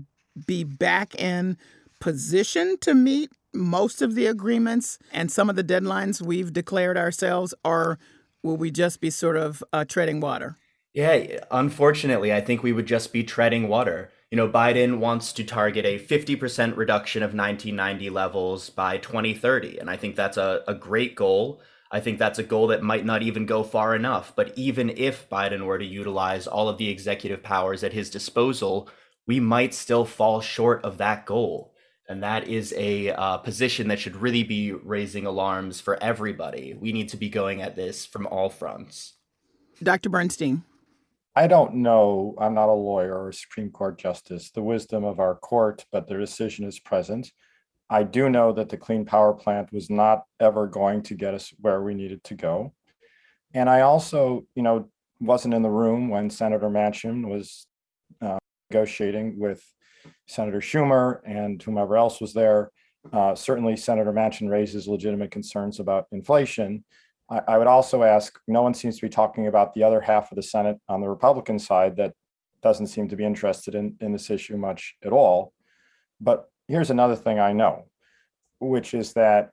be 0.47 0.65
back 0.65 1.15
in 1.15 1.57
position 2.01 2.77
to 2.81 2.95
meet 2.95 3.31
most 3.55 4.03
of 4.03 4.15
the 4.15 4.27
agreements 4.27 4.99
and 5.13 5.31
some 5.31 5.51
of 5.51 5.57
the 5.57 5.65
deadlines 5.65 6.23
we've 6.23 6.53
declared 6.53 6.97
ourselves, 6.97 7.55
or 7.65 7.99
will 8.43 8.57
we 8.57 8.71
just 8.71 9.01
be 9.01 9.11
sort 9.11 9.37
of 9.37 9.63
uh, 9.73 9.85
treading 9.85 10.21
water? 10.21 10.57
Yeah, 10.95 11.41
unfortunately, 11.51 12.33
I 12.33 12.41
think 12.41 12.63
we 12.63 12.73
would 12.73 12.87
just 12.87 13.13
be 13.13 13.25
treading 13.25 13.69
water. 13.69 14.11
You 14.31 14.37
know, 14.37 14.49
Biden 14.49 14.99
wants 14.99 15.33
to 15.35 15.45
target 15.45 15.85
a 15.85 15.99
50% 15.99 16.77
reduction 16.77 17.23
of 17.23 17.35
1990 17.35 18.11
levels 18.11 18.71
by 18.71 18.99
2030. 18.99 19.79
And 19.79 19.91
I 19.91 19.97
think 19.97 20.17
that's 20.17 20.37
a, 20.37 20.63
a 20.67 20.75
great 20.75 21.15
goal. 21.15 21.61
I 21.93 22.01
think 22.01 22.19
that's 22.19 22.39
a 22.39 22.43
goal 22.43 22.69
that 22.69 22.83
might 22.83 23.05
not 23.05 23.23
even 23.23 23.45
go 23.45 23.63
far 23.63 23.95
enough. 23.95 24.33
But 24.35 24.57
even 24.57 24.91
if 24.97 25.29
Biden 25.29 25.67
were 25.67 25.79
to 25.79 25.85
utilize 25.85 26.47
all 26.47 26.71
of 26.71 26.79
the 26.79 26.89
executive 26.89 27.43
powers 27.43 27.85
at 27.85 27.93
his 27.93 28.09
disposal, 28.09 28.89
we 29.27 29.39
might 29.39 29.75
still 29.75 30.07
fall 30.07 30.41
short 30.41 30.83
of 30.85 30.97
that 30.99 31.27
goal. 31.27 31.75
And 32.09 32.23
that 32.23 32.49
is 32.49 32.75
a 32.77 33.11
uh, 33.11 33.37
position 33.39 33.89
that 33.89 33.99
should 33.99 34.17
really 34.17 34.43
be 34.43 34.73
raising 34.73 35.27
alarms 35.27 35.81
for 35.81 36.03
everybody. 36.03 36.75
We 36.75 36.93
need 36.93 37.11
to 37.11 37.17
be 37.19 37.29
going 37.29 37.61
at 37.61 37.77
this 37.77 38.07
from 38.07 38.27
all 38.27 38.49
fronts. 38.49 39.15
Dr. 39.83 40.09
Bernstein. 40.09 40.65
I 41.35 41.47
don't 41.47 41.77
know, 41.77 42.35
I'm 42.39 42.55
not 42.55 42.69
a 42.69 42.73
lawyer 42.73 43.17
or 43.17 43.31
a 43.31 43.35
Supreme 43.35 43.71
Court 43.71 43.97
justice, 43.97 44.51
the 44.51 44.63
wisdom 44.63 45.03
of 45.03 45.19
our 45.19 45.35
court, 45.35 45.87
but 45.91 46.07
the 46.07 46.19
decision 46.19 46.67
is 46.67 46.79
present. 46.79 47.33
I 47.93 48.05
do 48.05 48.31
know 48.31 48.53
that 48.55 48.71
the 48.71 48.79
Clean 48.79 49.05
Power 49.05 49.35
Plan 49.35 49.69
was 49.71 49.91
not 49.91 50.23
ever 50.41 50.67
going 50.67 51.03
to 51.03 51.15
get 51.15 51.35
us 51.35 51.53
where 51.61 51.83
we 51.83 51.93
needed 51.93 52.25
to 52.25 52.35
go. 52.35 52.73
And 53.53 53.69
I 53.69 53.83
also, 53.83 54.47
you 54.55 54.63
know, 54.63 54.89
wasn't 55.21 55.53
in 55.53 55.61
the 55.61 55.69
room 55.69 56.09
when 56.09 56.31
Senator 56.31 56.71
Manchin 56.71 57.29
was 57.29 57.67
uh, 58.23 58.39
negotiating 58.71 59.39
with 59.39 59.63
Senator 60.27 60.61
Schumer 60.61 61.21
and 61.27 61.63
whomever 61.63 61.99
else 61.99 62.19
was 62.19 62.33
there. 62.33 62.71
Uh, 63.13 63.35
certainly, 63.35 63.77
Senator 63.77 64.11
Manchin 64.11 64.49
raises 64.49 64.89
legitimate 64.89 65.31
concerns 65.31 65.79
about 65.79 66.07
inflation. 66.13 66.85
I, 67.29 67.43
I 67.47 67.59
would 67.59 67.67
also 67.67 68.05
ask 68.05 68.39
no 68.49 68.63
one 68.63 68.73
seems 68.73 68.97
to 68.97 69.03
be 69.03 69.11
talking 69.11 69.49
about 69.49 69.75
the 69.75 69.83
other 69.83 70.01
half 70.01 70.33
of 70.33 70.37
the 70.37 70.43
Senate 70.43 70.79
on 70.89 71.03
the 71.03 71.11
Republican 71.11 71.59
side 71.59 71.97
that 71.97 72.15
doesn't 72.63 72.87
seem 72.87 73.09
to 73.09 73.17
be 73.17 73.25
interested 73.27 73.75
in, 73.75 73.97
in 74.01 74.13
this 74.13 74.31
issue 74.31 74.57
much 74.57 74.95
at 75.05 75.13
all. 75.13 75.53
But 76.19 76.49
here's 76.69 76.91
another 76.91 77.17
thing 77.17 77.39
I 77.39 77.53
know, 77.53 77.87
which 78.61 78.95
is 78.95 79.13
that, 79.15 79.51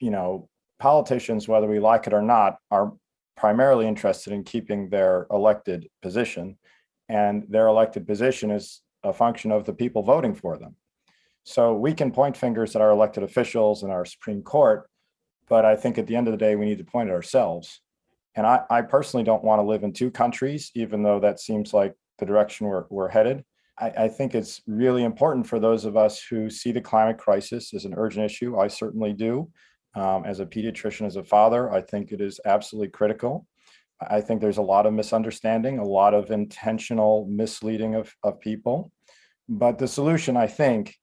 you 0.00 0.10
know, 0.10 0.48
politicians, 0.78 1.48
whether 1.48 1.66
we 1.66 1.78
like 1.78 2.06
it 2.06 2.12
or 2.12 2.22
not, 2.22 2.58
are 2.70 2.92
primarily 3.36 3.86
interested 3.86 4.32
in 4.32 4.44
keeping 4.44 4.88
their 4.88 5.26
elected 5.30 5.88
position. 6.02 6.58
And 7.08 7.44
their 7.48 7.68
elected 7.68 8.06
position 8.06 8.50
is 8.50 8.82
a 9.04 9.12
function 9.12 9.52
of 9.52 9.64
the 9.64 9.72
people 9.72 10.02
voting 10.02 10.34
for 10.34 10.58
them. 10.58 10.74
So 11.44 11.74
we 11.74 11.94
can 11.94 12.10
point 12.10 12.36
fingers 12.36 12.74
at 12.74 12.82
our 12.82 12.90
elected 12.90 13.22
officials 13.22 13.84
and 13.84 13.92
our 13.92 14.04
Supreme 14.04 14.42
Court, 14.42 14.90
but 15.48 15.64
I 15.64 15.76
think 15.76 15.96
at 15.96 16.08
the 16.08 16.16
end 16.16 16.26
of 16.26 16.32
the 16.32 16.38
day, 16.38 16.56
we 16.56 16.64
need 16.64 16.78
to 16.78 16.84
point 16.84 17.08
at 17.08 17.14
ourselves. 17.14 17.80
And 18.34 18.44
I, 18.44 18.62
I 18.68 18.82
personally 18.82 19.22
don't 19.22 19.44
want 19.44 19.60
to 19.60 19.66
live 19.66 19.84
in 19.84 19.92
two 19.92 20.10
countries, 20.10 20.72
even 20.74 21.04
though 21.04 21.20
that 21.20 21.38
seems 21.38 21.72
like 21.72 21.94
the 22.18 22.26
direction 22.26 22.66
we're, 22.66 22.86
we're 22.90 23.08
headed. 23.08 23.44
I, 23.78 23.90
I 23.90 24.08
think 24.08 24.34
it's 24.34 24.62
really 24.66 25.04
important 25.04 25.46
for 25.46 25.60
those 25.60 25.84
of 25.84 25.96
us 25.96 26.22
who 26.22 26.50
see 26.50 26.72
the 26.72 26.80
climate 26.80 27.18
crisis 27.18 27.74
as 27.74 27.84
an 27.84 27.94
urgent 27.96 28.24
issue. 28.24 28.58
I 28.58 28.68
certainly 28.68 29.12
do. 29.12 29.50
Um, 29.94 30.26
as 30.26 30.40
a 30.40 30.46
pediatrician, 30.46 31.06
as 31.06 31.16
a 31.16 31.24
father, 31.24 31.72
I 31.72 31.80
think 31.80 32.12
it 32.12 32.20
is 32.20 32.38
absolutely 32.44 32.88
critical. 32.88 33.46
I 33.98 34.20
think 34.20 34.40
there's 34.40 34.58
a 34.58 34.62
lot 34.62 34.84
of 34.84 34.92
misunderstanding, 34.92 35.78
a 35.78 35.84
lot 35.84 36.12
of 36.12 36.30
intentional 36.30 37.26
misleading 37.30 37.94
of, 37.94 38.14
of 38.22 38.38
people. 38.40 38.92
But 39.48 39.78
the 39.78 39.88
solution, 39.88 40.36
I 40.36 40.48
think, 40.48 40.96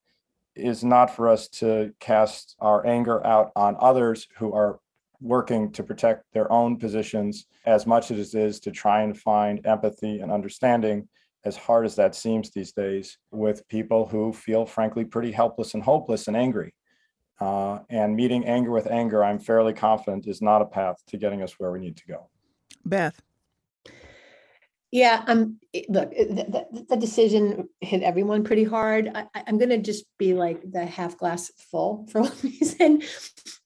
is 0.56 0.84
not 0.84 1.16
for 1.16 1.28
us 1.28 1.48
to 1.48 1.92
cast 2.00 2.56
our 2.60 2.86
anger 2.86 3.26
out 3.26 3.52
on 3.56 3.76
others 3.80 4.28
who 4.38 4.54
are 4.54 4.80
working 5.20 5.72
to 5.72 5.82
protect 5.84 6.26
their 6.34 6.52
own 6.52 6.78
positions 6.78 7.48
as 7.66 7.88
much 7.88 8.12
as 8.12 8.36
it 8.36 8.40
is 8.40 8.60
to 8.60 8.72
try 8.72 9.02
and 9.02 9.18
find 9.18 9.66
empathy 9.66 10.20
and 10.20 10.32
understanding 10.32 11.08
as 11.46 11.58
hard 11.58 11.86
as 11.86 11.96
that 11.96 12.16
seems 12.16 12.52
these 12.52 12.72
days 12.72 13.18
with 13.32 13.68
people 13.68 14.06
who 14.06 14.32
feel 14.32 14.66
frankly 14.66 15.04
pretty 15.04 15.32
helpless 15.32 15.74
and 15.74 15.84
hopeless 15.84 16.28
and 16.28 16.38
angry 16.38 16.74
uh, 17.42 17.80
and 17.90 18.16
meeting 18.16 18.46
anger 18.46 18.72
with 18.72 18.88
anger 18.88 19.24
i'm 19.24 19.40
fairly 19.40 19.74
confident 19.74 20.28
is 20.28 20.42
not 20.42 20.62
a 20.62 20.66
path 20.66 20.98
to 21.08 21.18
getting 21.18 21.42
us 21.42 21.54
where 21.60 21.72
we 21.72 21.80
need 21.80 21.98
to 21.98 22.08
go 22.08 22.30
beth 22.86 23.22
yeah, 24.94 25.24
um, 25.26 25.58
look, 25.90 26.12
the, 26.12 26.68
the, 26.72 26.86
the, 26.88 26.96
decision 26.96 27.68
hit 27.82 28.04
everyone 28.04 28.44
pretty 28.44 28.64
hard. 28.64 29.10
I, 29.16 29.26
am 29.48 29.58
going 29.58 29.72
to 29.72 29.80
just 29.80 30.06
be 30.20 30.36
like 30.36 30.62
the 30.72 30.86
half 30.86 31.18
glass 31.18 31.52
full 31.58 32.06
for 32.12 32.22
one 32.22 32.32
reason. 32.44 33.02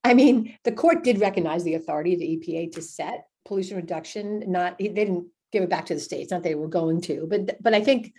I 0.06 0.14
mean, 0.14 0.58
the 0.64 0.72
court 0.72 1.04
did 1.04 1.20
recognize 1.20 1.66
the 1.66 1.74
authority 1.74 2.14
of 2.14 2.22
the 2.22 2.38
EPA 2.38 2.72
to 2.72 2.82
set 2.82 3.26
pollution 3.44 3.76
reduction. 3.76 4.50
Not 4.50 4.78
they 4.78 4.88
didn't 4.88 5.28
give 5.52 5.64
it 5.64 5.70
back 5.70 5.86
to 5.88 5.94
the 5.94 6.00
states. 6.00 6.32
Not 6.32 6.44
that 6.44 6.50
they 6.50 6.56
were 6.56 6.68
going 6.68 7.02
to, 7.02 7.28
but 7.30 7.62
but 7.62 7.74
I 7.74 7.82
think 7.82 8.14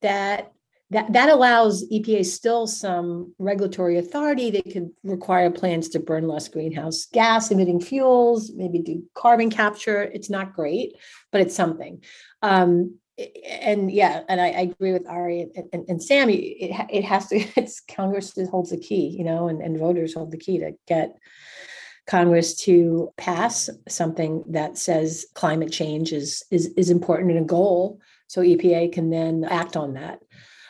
that 0.00 0.52
that 0.90 1.12
that 1.12 1.30
allows 1.30 1.88
EPA 1.90 2.24
still 2.26 2.66
some 2.66 3.34
regulatory 3.38 3.98
authority. 3.98 4.50
They 4.50 4.62
could 4.62 4.90
require 5.02 5.50
plants 5.50 5.88
to 5.90 6.00
burn 6.00 6.28
less 6.28 6.48
greenhouse 6.48 7.06
gas 7.06 7.50
emitting 7.50 7.80
fuels, 7.80 8.52
maybe 8.54 8.78
do 8.78 9.02
carbon 9.14 9.50
capture. 9.50 10.02
It's 10.02 10.30
not 10.30 10.54
great, 10.54 10.96
but 11.30 11.40
it's 11.40 11.56
something. 11.56 12.02
Um, 12.42 12.98
and 13.46 13.90
yeah, 13.90 14.22
and 14.28 14.40
I, 14.40 14.48
I, 14.48 14.60
agree 14.60 14.92
with 14.92 15.06
Ari 15.06 15.42
and, 15.54 15.68
and, 15.72 15.84
and 15.88 16.02
Sam. 16.02 16.30
It, 16.30 16.36
it 16.90 17.04
has 17.04 17.28
to. 17.28 17.44
It's 17.56 17.80
Congress 17.80 18.36
holds 18.50 18.70
the 18.70 18.78
key, 18.78 19.14
you 19.16 19.24
know, 19.24 19.48
and, 19.48 19.60
and 19.60 19.78
voters 19.78 20.14
hold 20.14 20.30
the 20.30 20.38
key 20.38 20.58
to 20.58 20.72
get 20.88 21.16
Congress 22.12 22.54
to 22.54 23.10
pass 23.16 23.70
something 23.88 24.44
that 24.46 24.76
says 24.76 25.24
climate 25.32 25.72
change 25.72 26.12
is 26.12 26.44
is 26.50 26.66
is 26.76 26.90
important 26.90 27.30
and 27.30 27.40
a 27.40 27.44
goal, 27.44 28.02
so 28.26 28.42
EPA 28.42 28.92
can 28.92 29.08
then 29.08 29.44
act 29.44 29.78
on 29.78 29.94
that. 29.94 30.20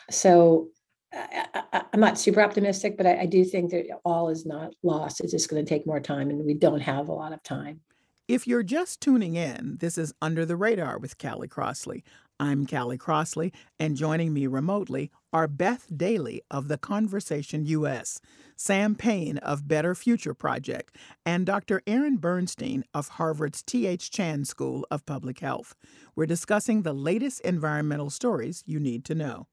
So 0.09 0.69
I, 1.11 1.83
am 1.91 1.99
not 1.99 2.17
super 2.17 2.41
optimistic, 2.41 2.95
but 2.95 3.05
I, 3.05 3.23
I 3.23 3.25
do 3.25 3.43
think 3.43 3.71
that 3.71 3.87
all 4.05 4.29
is 4.29 4.45
not 4.45 4.73
lost. 4.83 5.19
It's 5.19 5.33
just 5.33 5.49
going 5.49 5.63
to 5.63 5.67
take 5.67 5.85
more 5.85 5.99
time, 5.99 6.29
and 6.29 6.45
we 6.45 6.53
don't 6.53 6.79
have 6.79 7.09
a 7.09 7.13
lot 7.13 7.33
of 7.33 7.43
time. 7.43 7.81
If 8.29 8.47
you're 8.47 8.63
just 8.63 9.01
tuning 9.01 9.35
in, 9.35 9.79
this 9.81 9.97
is 9.97 10.13
Under 10.21 10.45
the 10.45 10.55
Radar 10.55 10.97
with 10.97 11.17
Callie 11.17 11.49
Crossley. 11.49 12.05
I'm 12.39 12.65
Callie 12.65 12.97
Crossley, 12.97 13.51
and 13.81 13.97
joining 13.97 14.33
me 14.33 14.47
remotely 14.47 15.11
are 15.33 15.47
Beth 15.47 15.87
Daly 15.97 16.43
of 16.51 16.67
The 16.67 16.77
Conversation 16.77 17.65
US, 17.65 18.21
Sam 18.55 18.93
Payne 18.93 19.39
of 19.39 19.67
Better 19.67 19.95
Future 19.95 20.35
Project, 20.35 20.95
and 21.25 21.43
Dr. 21.43 21.81
Aaron 21.87 22.17
Bernstein 22.17 22.83
of 22.93 23.07
Harvard's 23.09 23.63
T.H. 23.63 24.11
Chan 24.11 24.45
School 24.45 24.85
of 24.91 25.07
Public 25.07 25.39
Health. 25.39 25.73
We're 26.15 26.27
discussing 26.27 26.83
the 26.83 26.93
latest 26.93 27.41
environmental 27.41 28.11
stories 28.11 28.63
you 28.67 28.79
need 28.79 29.03
to 29.05 29.15
know. 29.15 29.47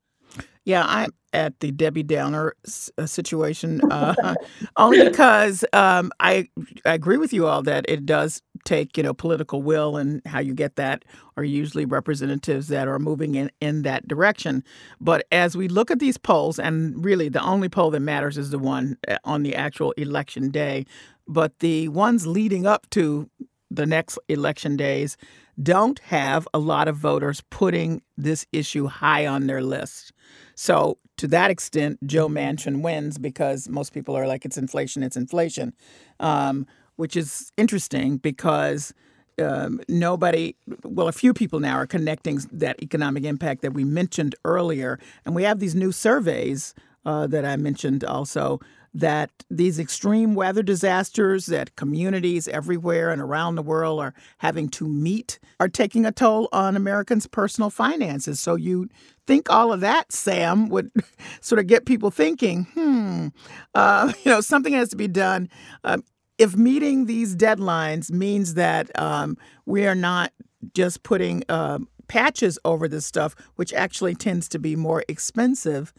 Yeah, 0.65 0.85
I'm 0.87 1.13
at 1.33 1.59
the 1.61 1.71
Debbie 1.71 2.03
Downer 2.03 2.55
uh, 2.99 3.07
situation 3.07 3.81
uh, 3.91 4.35
only 4.77 5.09
because 5.09 5.65
um, 5.73 6.13
I, 6.21 6.49
I 6.85 6.95
agree 6.95 7.17
with 7.17 7.33
you 7.33 7.47
all 7.47 7.63
that 7.63 7.87
it 7.89 8.05
does 8.05 8.43
take 8.65 8.97
you 8.97 9.03
know 9.03 9.15
political 9.15 9.63
will 9.63 9.97
and 9.97 10.21
how 10.27 10.39
you 10.39 10.55
get 10.55 10.77
that 10.77 11.05
are 11.37 11.45
usually 11.45 11.87
representatives 11.87 12.69
that 12.69 12.89
are 12.89 12.99
moving 12.99 13.35
in 13.35 13.51
in 13.61 13.83
that 13.83 14.07
direction. 14.07 14.63
But 15.01 15.27
as 15.33 15.57
we 15.57 15.69
look 15.69 15.91
at 15.91 15.99
these 15.99 16.19
polls, 16.19 16.59
and 16.59 17.03
really 17.03 17.29
the 17.29 17.43
only 17.43 17.69
poll 17.69 17.91
that 17.91 18.01
matters 18.01 18.37
is 18.37 18.51
the 18.51 18.59
one 18.59 18.99
uh, 19.09 19.17
on 19.25 19.43
the 19.43 19.55
actual 19.55 19.93
election 19.93 20.51
day, 20.51 20.85
but 21.27 21.59
the 21.61 21.89
ones 21.89 22.27
leading 22.27 22.67
up 22.67 22.89
to 22.91 23.31
the 23.71 23.87
next 23.87 24.19
election 24.29 24.77
days 24.77 25.17
don't 25.63 25.99
have 26.01 26.47
a 26.55 26.59
lot 26.59 26.89
of 26.89 26.97
voters 26.97 27.43
putting 27.51 28.03
this 28.17 28.47
issue 28.53 28.87
high 28.87 29.27
on 29.27 29.47
their 29.47 29.63
list. 29.63 30.13
So, 30.55 30.99
to 31.17 31.27
that 31.29 31.51
extent, 31.51 31.99
Joe 32.07 32.29
Manchin 32.29 32.81
wins 32.81 33.19
because 33.19 33.69
most 33.69 33.93
people 33.93 34.17
are 34.17 34.27
like, 34.27 34.45
it's 34.47 34.57
inflation, 34.57 35.03
it's 35.03 35.17
inflation, 35.17 35.75
um, 36.19 36.67
which 36.97 37.15
is 37.15 37.53
interesting 37.59 38.17
because 38.17 38.95
um, 39.41 39.81
nobody, 39.89 40.55
well, 40.83 41.09
a 41.09 41.13
few 41.13 41.35
people 41.35 41.61
now 41.61 41.75
are 41.75 41.87
connecting 41.87 42.41
that 42.53 42.83
economic 42.83 43.25
impact 43.25 43.63
that 43.63 43.75
we 43.75 43.85
mentioned 43.85 44.35
earlier. 44.45 44.99
And 45.25 45.35
we 45.35 45.43
have 45.43 45.59
these 45.59 45.75
new 45.75 45.93
surveys 45.93 46.75
uh, 47.05 47.27
that 47.29 47.45
I 47.45 47.57
mentioned 47.57 48.05
also 48.05 48.61
that 48.93 49.31
these 49.49 49.79
extreme 49.79 50.35
weather 50.35 50.63
disasters 50.63 51.47
that 51.47 51.77
communities 51.77 52.49
everywhere 52.49 53.11
and 53.11 53.23
around 53.23 53.55
the 53.55 53.63
world 53.63 54.01
are 54.01 54.15
having 54.39 54.69
to 54.69 54.89
meet 54.89 55.39
are 55.61 55.69
taking 55.69 56.05
a 56.05 56.13
toll 56.13 56.49
on 56.53 56.77
Americans' 56.77 57.27
personal 57.27 57.71
finances. 57.71 58.41
So 58.41 58.57
you 58.57 58.89
think 59.27 59.49
all 59.49 59.73
of 59.73 59.81
that, 59.81 60.13
Sam, 60.13 60.69
would 60.71 60.91
sort 61.41 61.61
of 61.61 61.67
get 61.67 61.87
people 61.87 62.11
thinking, 62.11 62.65
hmm, 62.75 63.29
uh, 63.75 64.13
you 64.25 64.31
know, 64.31 64.41
something 64.41 64.73
has 64.73 64.89
to 64.91 64.97
be 64.97 65.09
done. 65.09 65.49
Um, 65.85 66.03
if 66.39 66.57
meeting 66.57 67.05
these 67.05 67.37
deadlines 67.37 68.11
means 68.11 68.55
that 68.55 68.91
um, 68.99 69.37
we 69.67 69.87
are 69.87 69.95
not 69.95 70.33
just 70.75 71.03
putting 71.03 71.45
uh, 71.49 71.79
patches 72.09 72.59
over 72.65 72.89
this 72.89 73.07
stuff, 73.07 73.37
which 73.57 73.73
actually 73.73 74.15
tends 74.15 74.49
to 74.49 74.59
be 74.59 74.75
more 74.75 75.05
expensive, 75.07 75.93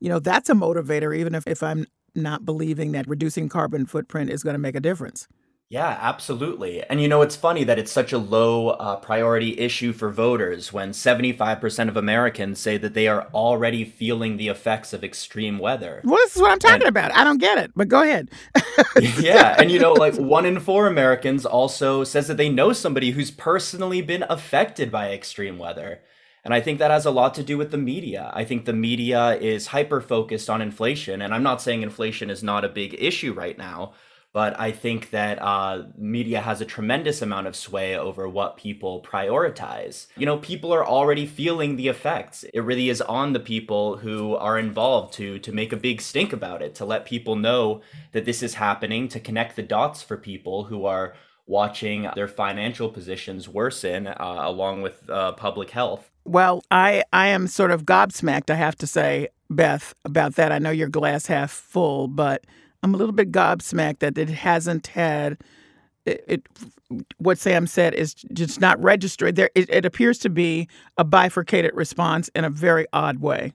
you 0.00 0.08
know, 0.08 0.18
that's 0.20 0.48
a 0.48 0.54
motivator, 0.54 1.16
even 1.16 1.34
if, 1.34 1.44
if 1.46 1.62
I'm 1.62 1.84
not 2.18 2.44
believing 2.44 2.92
that 2.92 3.08
reducing 3.08 3.48
carbon 3.48 3.86
footprint 3.86 4.30
is 4.30 4.42
going 4.42 4.54
to 4.54 4.58
make 4.58 4.76
a 4.76 4.80
difference. 4.80 5.28
Yeah, 5.70 5.98
absolutely. 6.00 6.82
And 6.84 7.02
you 7.02 7.08
know, 7.08 7.20
it's 7.20 7.36
funny 7.36 7.62
that 7.64 7.78
it's 7.78 7.92
such 7.92 8.10
a 8.14 8.18
low 8.18 8.68
uh, 8.68 8.96
priority 8.96 9.58
issue 9.58 9.92
for 9.92 10.08
voters 10.08 10.72
when 10.72 10.92
75% 10.92 11.88
of 11.90 11.96
Americans 11.96 12.58
say 12.58 12.78
that 12.78 12.94
they 12.94 13.06
are 13.06 13.28
already 13.34 13.84
feeling 13.84 14.38
the 14.38 14.48
effects 14.48 14.94
of 14.94 15.04
extreme 15.04 15.58
weather. 15.58 16.00
Well, 16.04 16.16
this 16.16 16.36
is 16.36 16.40
what 16.40 16.52
I'm 16.52 16.58
talking 16.58 16.86
and, 16.86 16.88
about. 16.88 17.14
I 17.14 17.22
don't 17.22 17.36
get 17.36 17.58
it, 17.58 17.72
but 17.76 17.88
go 17.88 18.00
ahead. 18.00 18.30
yeah. 19.20 19.56
And 19.58 19.70
you 19.70 19.78
know, 19.78 19.92
like 19.92 20.14
one 20.14 20.46
in 20.46 20.58
four 20.58 20.86
Americans 20.86 21.44
also 21.44 22.02
says 22.02 22.28
that 22.28 22.38
they 22.38 22.48
know 22.48 22.72
somebody 22.72 23.10
who's 23.10 23.30
personally 23.30 24.00
been 24.00 24.24
affected 24.30 24.90
by 24.90 25.12
extreme 25.12 25.58
weather. 25.58 26.00
And 26.44 26.54
I 26.54 26.60
think 26.60 26.78
that 26.78 26.90
has 26.90 27.06
a 27.06 27.10
lot 27.10 27.34
to 27.34 27.42
do 27.42 27.58
with 27.58 27.70
the 27.70 27.78
media. 27.78 28.30
I 28.34 28.44
think 28.44 28.64
the 28.64 28.72
media 28.72 29.36
is 29.36 29.68
hyper 29.68 30.00
focused 30.00 30.48
on 30.48 30.62
inflation. 30.62 31.20
And 31.20 31.34
I'm 31.34 31.42
not 31.42 31.60
saying 31.60 31.82
inflation 31.82 32.30
is 32.30 32.42
not 32.42 32.64
a 32.64 32.68
big 32.68 32.96
issue 32.98 33.32
right 33.32 33.58
now 33.58 33.92
but 34.32 34.58
I 34.60 34.72
think 34.72 35.10
that 35.10 35.40
uh, 35.40 35.84
media 35.96 36.40
has 36.40 36.60
a 36.60 36.66
tremendous 36.66 37.22
amount 37.22 37.46
of 37.46 37.56
sway 37.56 37.96
over 37.96 38.28
what 38.28 38.58
people 38.58 39.02
prioritize. 39.02 40.06
You 40.16 40.26
know, 40.26 40.38
people 40.38 40.72
are 40.72 40.86
already 40.86 41.26
feeling 41.26 41.76
the 41.76 41.88
effects. 41.88 42.44
It 42.52 42.60
really 42.60 42.90
is 42.90 43.00
on 43.00 43.32
the 43.32 43.40
people 43.40 43.96
who 43.96 44.36
are 44.36 44.58
involved 44.58 45.14
to 45.14 45.38
to 45.38 45.52
make 45.52 45.72
a 45.72 45.76
big 45.76 46.00
stink 46.00 46.32
about 46.32 46.62
it, 46.62 46.74
to 46.76 46.84
let 46.84 47.06
people 47.06 47.36
know 47.36 47.80
that 48.12 48.26
this 48.26 48.42
is 48.42 48.54
happening, 48.54 49.08
to 49.08 49.20
connect 49.20 49.56
the 49.56 49.62
dots 49.62 50.02
for 50.02 50.16
people 50.16 50.64
who 50.64 50.84
are 50.84 51.14
watching 51.46 52.06
their 52.14 52.28
financial 52.28 52.90
positions 52.90 53.48
worsen 53.48 54.06
uh, 54.06 54.14
along 54.20 54.82
with 54.82 55.08
uh, 55.08 55.32
public 55.32 55.70
health. 55.70 56.10
Well, 56.28 56.62
I 56.70 57.04
I 57.12 57.28
am 57.28 57.46
sort 57.46 57.70
of 57.70 57.84
gobsmacked, 57.84 58.50
I 58.50 58.54
have 58.54 58.76
to 58.76 58.86
say, 58.86 59.28
Beth, 59.48 59.94
about 60.04 60.34
that. 60.34 60.52
I 60.52 60.58
know 60.58 60.70
you're 60.70 60.88
glass 60.88 61.26
half 61.26 61.50
full, 61.50 62.06
but 62.06 62.44
I'm 62.82 62.92
a 62.92 62.98
little 62.98 63.14
bit 63.14 63.32
gobsmacked 63.32 64.00
that 64.00 64.18
it 64.18 64.28
hasn't 64.28 64.88
had 64.88 65.38
it, 66.04 66.24
it 66.28 66.42
what 67.16 67.38
Sam 67.38 67.66
said 67.66 67.94
is 67.94 68.12
just 68.14 68.60
not 68.60 68.82
registered. 68.82 69.36
There, 69.36 69.48
it, 69.54 69.70
it, 69.70 69.86
appears 69.86 70.18
to 70.18 70.28
be 70.28 70.68
a 70.98 71.04
bifurcated 71.04 71.74
response 71.74 72.28
in 72.34 72.44
a 72.44 72.50
very 72.50 72.86
odd 72.92 73.20
way. 73.20 73.54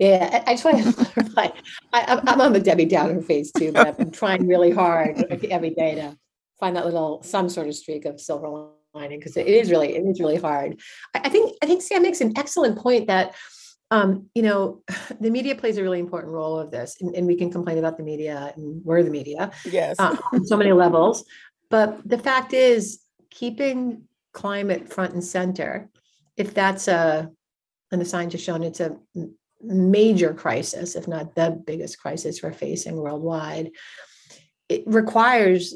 Yeah, 0.00 0.42
I, 0.44 0.50
I 0.50 0.54
just 0.54 0.64
want 0.64 0.84
to 0.84 0.92
clarify. 1.04 1.48
I, 1.92 2.20
am 2.26 2.40
on 2.40 2.52
the 2.52 2.60
Debbie 2.60 2.86
Downer 2.86 3.22
phase 3.22 3.52
too, 3.52 3.70
but 3.70 4.00
I'm 4.00 4.10
trying 4.10 4.48
really 4.48 4.72
hard 4.72 5.24
every 5.50 5.70
day 5.70 5.94
to 5.94 6.18
find 6.58 6.74
that 6.74 6.84
little 6.84 7.22
some 7.22 7.48
sort 7.48 7.68
of 7.68 7.76
streak 7.76 8.06
of 8.06 8.20
silver 8.20 8.70
because 8.96 9.36
it 9.36 9.46
is 9.46 9.70
really 9.70 9.94
it 9.94 10.04
is 10.04 10.20
really 10.20 10.36
hard. 10.36 10.80
I, 11.14 11.20
I 11.24 11.28
think 11.28 11.56
I 11.62 11.66
think 11.66 11.82
Sam 11.82 12.02
makes 12.02 12.20
an 12.20 12.32
excellent 12.36 12.78
point 12.78 13.06
that 13.08 13.34
um, 13.90 14.28
you 14.34 14.42
know, 14.42 14.82
the 15.20 15.30
media 15.30 15.54
plays 15.54 15.78
a 15.78 15.82
really 15.82 16.00
important 16.00 16.32
role 16.32 16.58
of 16.58 16.70
this, 16.70 16.96
and, 17.00 17.14
and, 17.14 17.26
we 17.26 17.36
can 17.36 17.50
complain 17.50 17.78
about 17.78 17.96
the 17.96 18.02
media, 18.02 18.52
and 18.56 18.84
we're 18.84 19.02
the 19.02 19.10
media, 19.10 19.52
yes, 19.64 19.96
uh, 19.98 20.16
on 20.32 20.44
so 20.44 20.56
many 20.56 20.72
levels. 20.72 21.24
But 21.70 22.00
the 22.08 22.18
fact 22.18 22.52
is, 22.52 23.00
keeping 23.30 24.02
climate 24.32 24.92
front 24.92 25.14
and 25.14 25.24
center, 25.24 25.88
if 26.36 26.54
that's 26.54 26.88
a, 26.88 27.30
and 27.92 28.00
the 28.00 28.04
science 28.04 28.32
has 28.32 28.42
shown 28.42 28.62
it's 28.62 28.80
a 28.80 28.96
major 29.62 30.34
crisis, 30.34 30.96
if 30.96 31.08
not 31.08 31.34
the 31.34 31.62
biggest 31.66 31.98
crisis 31.98 32.42
we're 32.42 32.52
facing 32.52 32.96
worldwide, 32.96 33.70
it 34.68 34.82
requires 34.86 35.74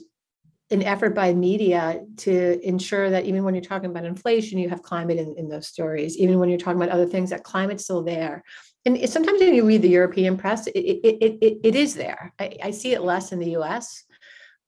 an 0.70 0.83
effort 0.83 1.14
by 1.14 1.35
media 1.35 2.00
to 2.18 2.61
ensure 2.66 3.11
that 3.11 3.24
even 3.24 3.42
when 3.42 3.54
you're 3.54 3.62
talking 3.62 3.90
about 3.90 4.04
inflation, 4.04 4.59
you 4.59 4.68
have 4.68 4.83
climate 4.83 5.18
in, 5.18 5.35
in 5.37 5.48
those 5.48 5.66
stories. 5.66 6.16
Even 6.16 6.38
when 6.38 6.48
you're 6.48 6.59
talking 6.59 6.80
about 6.80 6.94
other 6.94 7.06
things, 7.06 7.30
that 7.30 7.42
climate's 7.42 7.85
still 7.85 8.02
there. 8.02 8.44
And 8.87 9.09
sometimes 9.11 9.40
when 9.40 9.54
you 9.54 9.66
read 9.66 9.83
the 9.83 9.88
European 9.88 10.37
press, 10.37 10.66
it, 10.68 10.78
it, 10.78 11.38
it, 11.40 11.59
it 11.62 11.74
is 11.74 11.94
there. 11.94 12.33
I, 12.38 12.56
I 12.62 12.70
see 12.70 12.92
it 12.92 13.02
less 13.02 13.33
in 13.33 13.40
the 13.40 13.56
US, 13.56 14.04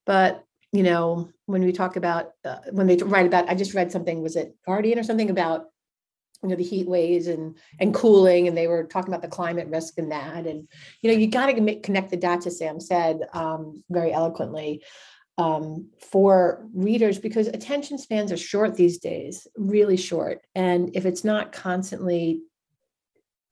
but 0.05 0.45
you 0.73 0.83
know, 0.83 1.29
when 1.47 1.63
we 1.63 1.73
talk 1.73 1.97
about 1.97 2.31
uh, 2.45 2.59
when 2.73 2.87
they 2.87 2.97
write 2.97 3.27
about, 3.27 3.49
I 3.49 3.55
just 3.55 3.75
read 3.75 3.93
something, 3.93 4.23
was 4.23 4.37
it 4.37 4.57
Guardian 4.67 4.99
or 4.99 5.03
something 5.03 5.31
about 5.31 5.67
you 6.43 6.49
know 6.49 6.57
the 6.57 6.65
heat 6.65 6.89
waves 6.89 7.29
and 7.29 7.57
and 7.79 7.95
cooling 7.95 8.49
and 8.49 8.57
they 8.57 8.67
were 8.67 8.85
talking 8.85 9.13
about 9.13 9.23
the 9.23 9.29
climate 9.29 9.69
risk 9.69 9.99
and 9.99 10.11
that 10.11 10.47
and 10.47 10.67
you 11.01 11.11
know 11.11 11.17
you 11.17 11.29
got 11.29 11.47
to 11.47 11.81
connect 11.81 12.11
the 12.11 12.17
dots 12.17 12.47
as 12.47 12.59
sam 12.59 12.81
said 12.81 13.21
um, 13.33 13.85
very 13.91 14.13
eloquently 14.13 14.83
um, 15.39 15.89
for 15.99 16.67
readers 16.75 17.19
because 17.19 17.49
attention 17.49 17.99
spans 17.99 18.31
are 18.33 18.37
short 18.37 18.75
these 18.75 18.99
days, 18.99 19.47
really 19.57 19.97
short. 19.97 20.43
And 20.55 20.95
if 20.95 21.07
it's 21.07 21.25
not 21.25 21.53
constantly 21.53 22.43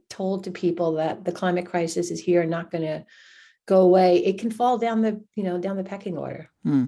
told 0.08 0.44
to 0.44 0.50
people 0.50 0.92
that 0.94 1.24
the 1.24 1.32
climate 1.32 1.66
crisis 1.66 2.10
is 2.10 2.20
here 2.20 2.42
and 2.42 2.50
not 2.50 2.70
going 2.70 2.82
to 2.82 3.04
go 3.66 3.80
away, 3.80 4.18
it 4.24 4.38
can 4.38 4.50
fall 4.50 4.76
down 4.76 5.00
the 5.00 5.22
you 5.36 5.44
know 5.44 5.58
down 5.58 5.76
the 5.76 5.84
pecking 5.84 6.18
order. 6.18 6.50
Hmm. 6.64 6.86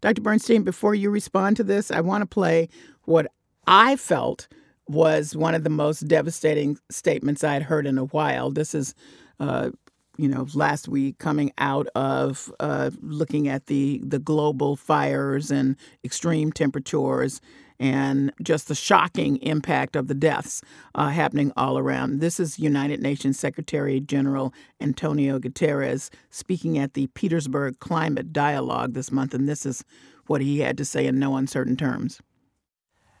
Dr. 0.00 0.22
Bernstein, 0.22 0.62
before 0.62 0.94
you 0.94 1.10
respond 1.10 1.56
to 1.56 1.64
this, 1.64 1.90
I 1.90 2.00
want 2.00 2.22
to 2.22 2.26
play 2.26 2.68
what 3.04 3.30
I 3.66 3.96
felt 3.96 4.48
was 4.88 5.36
one 5.36 5.54
of 5.54 5.64
the 5.64 5.70
most 5.70 6.08
devastating 6.08 6.78
statements 6.90 7.44
I 7.44 7.52
had 7.52 7.62
heard 7.62 7.86
in 7.86 7.98
a 7.98 8.06
while. 8.06 8.50
This 8.50 8.74
is 8.74 8.94
uh, 9.38 9.70
you 10.18 10.28
know, 10.28 10.46
last 10.52 10.88
week 10.88 11.18
coming 11.18 11.52
out 11.58 11.86
of 11.94 12.52
uh, 12.60 12.90
looking 13.00 13.48
at 13.48 13.66
the 13.66 14.02
the 14.04 14.18
global 14.18 14.76
fires 14.76 15.50
and 15.50 15.76
extreme 16.04 16.52
temperatures 16.52 17.40
and 17.80 18.32
just 18.42 18.66
the 18.66 18.74
shocking 18.74 19.36
impact 19.36 19.94
of 19.94 20.08
the 20.08 20.14
deaths 20.14 20.60
uh, 20.96 21.08
happening 21.08 21.52
all 21.56 21.78
around. 21.78 22.18
This 22.20 22.40
is 22.40 22.58
United 22.58 23.00
Nations 23.00 23.38
Secretary 23.38 24.00
General 24.00 24.52
Antonio 24.80 25.38
Guterres 25.38 26.10
speaking 26.30 26.76
at 26.76 26.94
the 26.94 27.06
Petersberg 27.08 27.78
Climate 27.78 28.32
Dialogue 28.32 28.94
this 28.94 29.12
month, 29.12 29.32
and 29.32 29.48
this 29.48 29.64
is 29.64 29.84
what 30.26 30.40
he 30.40 30.58
had 30.58 30.76
to 30.78 30.84
say 30.84 31.06
in 31.06 31.20
no 31.20 31.36
uncertain 31.36 31.76
terms. 31.76 32.20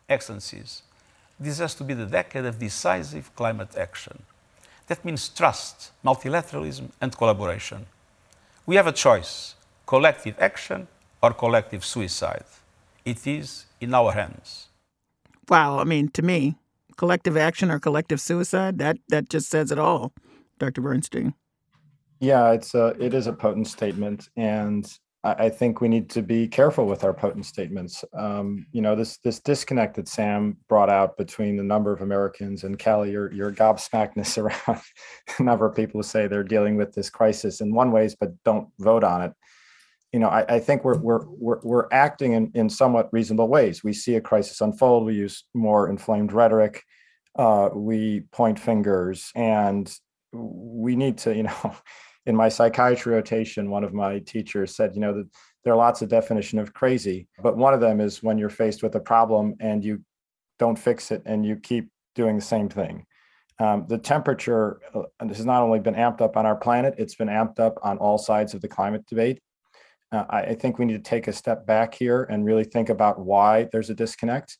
Excellencies, 0.08 0.82
this 1.38 1.58
has 1.58 1.76
to 1.76 1.84
be 1.84 1.94
the 1.94 2.06
decade 2.06 2.44
of 2.44 2.58
decisive 2.58 3.34
climate 3.36 3.76
action 3.76 4.24
that 4.88 5.04
means 5.04 5.28
trust, 5.28 5.92
multilateralism, 6.04 6.90
and 7.00 7.16
collaboration. 7.16 7.86
We 8.66 8.76
have 8.76 8.86
a 8.86 8.92
choice 8.92 9.54
collective 9.86 10.34
action 10.38 10.88
or 11.22 11.32
collective 11.32 11.84
suicide. 11.84 12.44
It 13.04 13.26
is 13.26 13.66
in 13.80 13.94
our 13.94 14.12
hands. 14.12 14.68
Wow, 15.48 15.78
I 15.78 15.84
mean, 15.84 16.08
to 16.10 16.22
me, 16.22 16.56
collective 16.96 17.36
action 17.36 17.70
or 17.70 17.78
collective 17.78 18.20
suicide, 18.20 18.78
that, 18.78 18.98
that 19.08 19.30
just 19.30 19.48
says 19.48 19.72
it 19.72 19.78
all, 19.78 20.12
Dr. 20.58 20.82
Bernstein. 20.82 21.34
Yeah, 22.20 22.52
it's 22.52 22.74
a, 22.74 22.88
it 23.00 23.14
is 23.14 23.26
a 23.26 23.32
potent 23.32 23.68
statement. 23.68 24.28
And 24.36 24.86
I 25.38 25.48
think 25.48 25.80
we 25.80 25.88
need 25.88 26.10
to 26.10 26.22
be 26.22 26.48
careful 26.48 26.86
with 26.86 27.04
our 27.04 27.12
potent 27.12 27.46
statements. 27.46 28.04
Um, 28.16 28.66
you 28.72 28.82
know, 28.82 28.94
this 28.94 29.18
this 29.18 29.40
disconnect 29.40 29.96
that 29.96 30.08
Sam 30.08 30.56
brought 30.68 30.90
out 30.90 31.16
between 31.16 31.56
the 31.56 31.62
number 31.62 31.92
of 31.92 32.02
Americans 32.02 32.64
and 32.64 32.82
Callie, 32.82 33.12
your 33.12 33.32
your 33.32 33.52
gobsmackness 33.52 34.38
around 34.68 34.82
the 35.36 35.44
number 35.44 35.66
of 35.66 35.74
people 35.74 35.98
who 35.98 36.02
say 36.02 36.26
they're 36.26 36.44
dealing 36.44 36.76
with 36.76 36.94
this 36.94 37.10
crisis 37.10 37.60
in 37.60 37.74
one 37.74 37.90
ways 37.90 38.16
but 38.18 38.32
don't 38.44 38.68
vote 38.78 39.04
on 39.04 39.22
it. 39.22 39.32
You 40.12 40.20
know, 40.20 40.28
I, 40.28 40.56
I 40.56 40.60
think 40.60 40.84
we're 40.84 40.98
we're 40.98 41.26
we're 41.26 41.60
we're 41.62 41.88
acting 41.92 42.32
in, 42.32 42.50
in 42.54 42.70
somewhat 42.70 43.08
reasonable 43.12 43.48
ways. 43.48 43.84
We 43.84 43.92
see 43.92 44.14
a 44.14 44.20
crisis 44.20 44.60
unfold. 44.60 45.04
We 45.04 45.14
use 45.14 45.44
more 45.54 45.88
inflamed 45.88 46.32
rhetoric. 46.32 46.82
Uh, 47.36 47.70
we 47.74 48.20
point 48.32 48.58
fingers, 48.58 49.30
and 49.34 49.92
we 50.32 50.96
need 50.96 51.18
to, 51.18 51.34
you 51.34 51.44
know 51.44 51.76
in 52.28 52.36
my 52.36 52.48
psychiatry 52.50 53.14
rotation, 53.14 53.70
one 53.70 53.82
of 53.82 53.94
my 53.94 54.18
teachers 54.18 54.76
said, 54.76 54.94
you 54.94 55.00
know, 55.00 55.14
that 55.14 55.28
there 55.64 55.72
are 55.72 55.76
lots 55.76 56.02
of 56.02 56.10
definition 56.10 56.58
of 56.58 56.74
crazy, 56.74 57.26
but 57.42 57.56
one 57.56 57.72
of 57.72 57.80
them 57.80 58.00
is 58.00 58.22
when 58.22 58.36
you're 58.36 58.50
faced 58.50 58.82
with 58.82 58.94
a 58.96 59.00
problem 59.00 59.54
and 59.60 59.82
you 59.82 60.04
don't 60.58 60.78
fix 60.78 61.10
it 61.10 61.22
and 61.24 61.44
you 61.44 61.56
keep 61.56 61.88
doing 62.14 62.36
the 62.36 62.42
same 62.42 62.68
thing. 62.68 63.06
Um, 63.58 63.86
the 63.88 63.96
temperature 63.96 64.78
uh, 64.94 65.04
has 65.26 65.46
not 65.46 65.62
only 65.62 65.80
been 65.80 65.94
amped 65.94 66.20
up 66.20 66.36
on 66.36 66.44
our 66.44 66.54
planet, 66.54 66.94
it's 66.98 67.14
been 67.14 67.28
amped 67.28 67.58
up 67.58 67.78
on 67.82 67.96
all 67.96 68.18
sides 68.18 68.52
of 68.52 68.60
the 68.60 68.68
climate 68.68 69.06
debate. 69.06 69.40
Uh, 70.12 70.24
I, 70.28 70.40
I, 70.40 70.54
think 70.54 70.78
we 70.78 70.84
need 70.84 71.02
to 71.02 71.10
take 71.10 71.28
a 71.28 71.32
step 71.32 71.66
back 71.66 71.94
here 71.94 72.24
and 72.24 72.44
really 72.44 72.64
think 72.64 72.88
about 72.88 73.18
why 73.18 73.68
there's 73.72 73.90
a 73.90 73.94
disconnect 73.94 74.58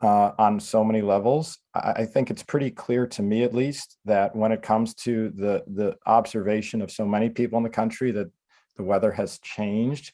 uh, 0.00 0.32
on 0.38 0.60
so 0.60 0.84
many 0.84 1.02
levels. 1.02 1.58
I, 1.74 2.04
think 2.04 2.30
it's 2.30 2.42
pretty 2.42 2.70
clear 2.70 3.06
to 3.08 3.22
me, 3.22 3.42
at 3.42 3.54
least, 3.54 3.98
that 4.04 4.34
when 4.34 4.52
it 4.52 4.62
comes 4.62 4.94
to 4.94 5.30
the 5.30 5.64
the 5.66 5.96
observation 6.06 6.82
of 6.82 6.90
so 6.90 7.04
many 7.04 7.28
people 7.28 7.56
in 7.58 7.64
the 7.64 7.70
country 7.70 8.10
that 8.12 8.30
the 8.76 8.84
weather 8.84 9.10
has 9.10 9.38
changed 9.40 10.12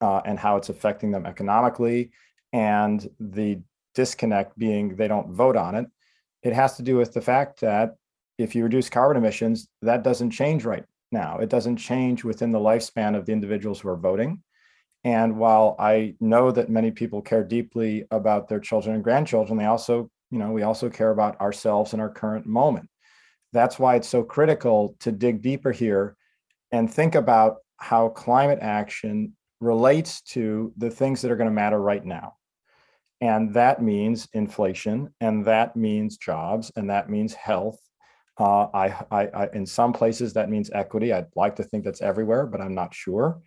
uh, 0.00 0.20
and 0.24 0.38
how 0.38 0.56
it's 0.56 0.68
affecting 0.68 1.10
them 1.10 1.26
economically, 1.26 2.10
and 2.52 3.08
the 3.18 3.60
disconnect 3.94 4.56
being 4.58 4.96
they 4.96 5.08
don't 5.08 5.32
vote 5.32 5.56
on 5.56 5.74
it, 5.74 5.86
it 6.42 6.52
has 6.52 6.76
to 6.76 6.82
do 6.82 6.96
with 6.96 7.12
the 7.12 7.20
fact 7.20 7.60
that 7.60 7.96
if 8.38 8.54
you 8.54 8.62
reduce 8.62 8.88
carbon 8.88 9.16
emissions, 9.16 9.68
that 9.82 10.02
doesn't 10.02 10.30
change 10.30 10.64
right 10.64 10.84
now. 11.12 11.38
It 11.38 11.48
doesn't 11.48 11.76
change 11.76 12.24
within 12.24 12.52
the 12.52 12.58
lifespan 12.58 13.16
of 13.16 13.26
the 13.26 13.32
individuals 13.32 13.80
who 13.80 13.88
are 13.88 13.96
voting. 13.96 14.42
And 15.04 15.36
while 15.36 15.76
I 15.78 16.14
know 16.18 16.50
that 16.50 16.70
many 16.70 16.90
people 16.90 17.20
care 17.20 17.44
deeply 17.44 18.06
about 18.10 18.48
their 18.48 18.60
children 18.60 18.94
and 18.94 19.04
grandchildren, 19.04 19.58
they 19.58 19.66
also, 19.66 20.10
you 20.30 20.38
know, 20.38 20.50
we 20.50 20.62
also 20.62 20.88
care 20.88 21.10
about 21.10 21.40
ourselves 21.40 21.92
in 21.92 22.00
our 22.00 22.08
current 22.08 22.46
moment. 22.46 22.88
That's 23.52 23.78
why 23.78 23.96
it's 23.96 24.08
so 24.08 24.22
critical 24.22 24.96
to 25.00 25.12
dig 25.12 25.42
deeper 25.42 25.72
here 25.72 26.16
and 26.72 26.92
think 26.92 27.14
about 27.14 27.58
how 27.76 28.08
climate 28.08 28.58
action 28.62 29.34
relates 29.60 30.22
to 30.22 30.72
the 30.76 30.90
things 30.90 31.20
that 31.22 31.30
are 31.30 31.36
going 31.36 31.50
to 31.50 31.54
matter 31.54 31.80
right 31.80 32.04
now. 32.04 32.34
And 33.20 33.54
that 33.54 33.82
means 33.82 34.28
inflation, 34.32 35.14
and 35.20 35.44
that 35.44 35.76
means 35.76 36.16
jobs, 36.16 36.72
and 36.76 36.90
that 36.90 37.08
means 37.08 37.32
health. 37.32 37.78
Uh, 38.38 38.66
I, 38.74 38.86
I, 39.10 39.26
I, 39.26 39.48
in 39.52 39.66
some 39.66 39.92
places, 39.92 40.32
that 40.32 40.50
means 40.50 40.70
equity. 40.72 41.12
I'd 41.12 41.28
like 41.36 41.56
to 41.56 41.62
think 41.62 41.84
that's 41.84 42.02
everywhere, 42.02 42.46
but 42.46 42.60
I'm 42.60 42.74
not 42.74 42.92
sure. 42.92 43.40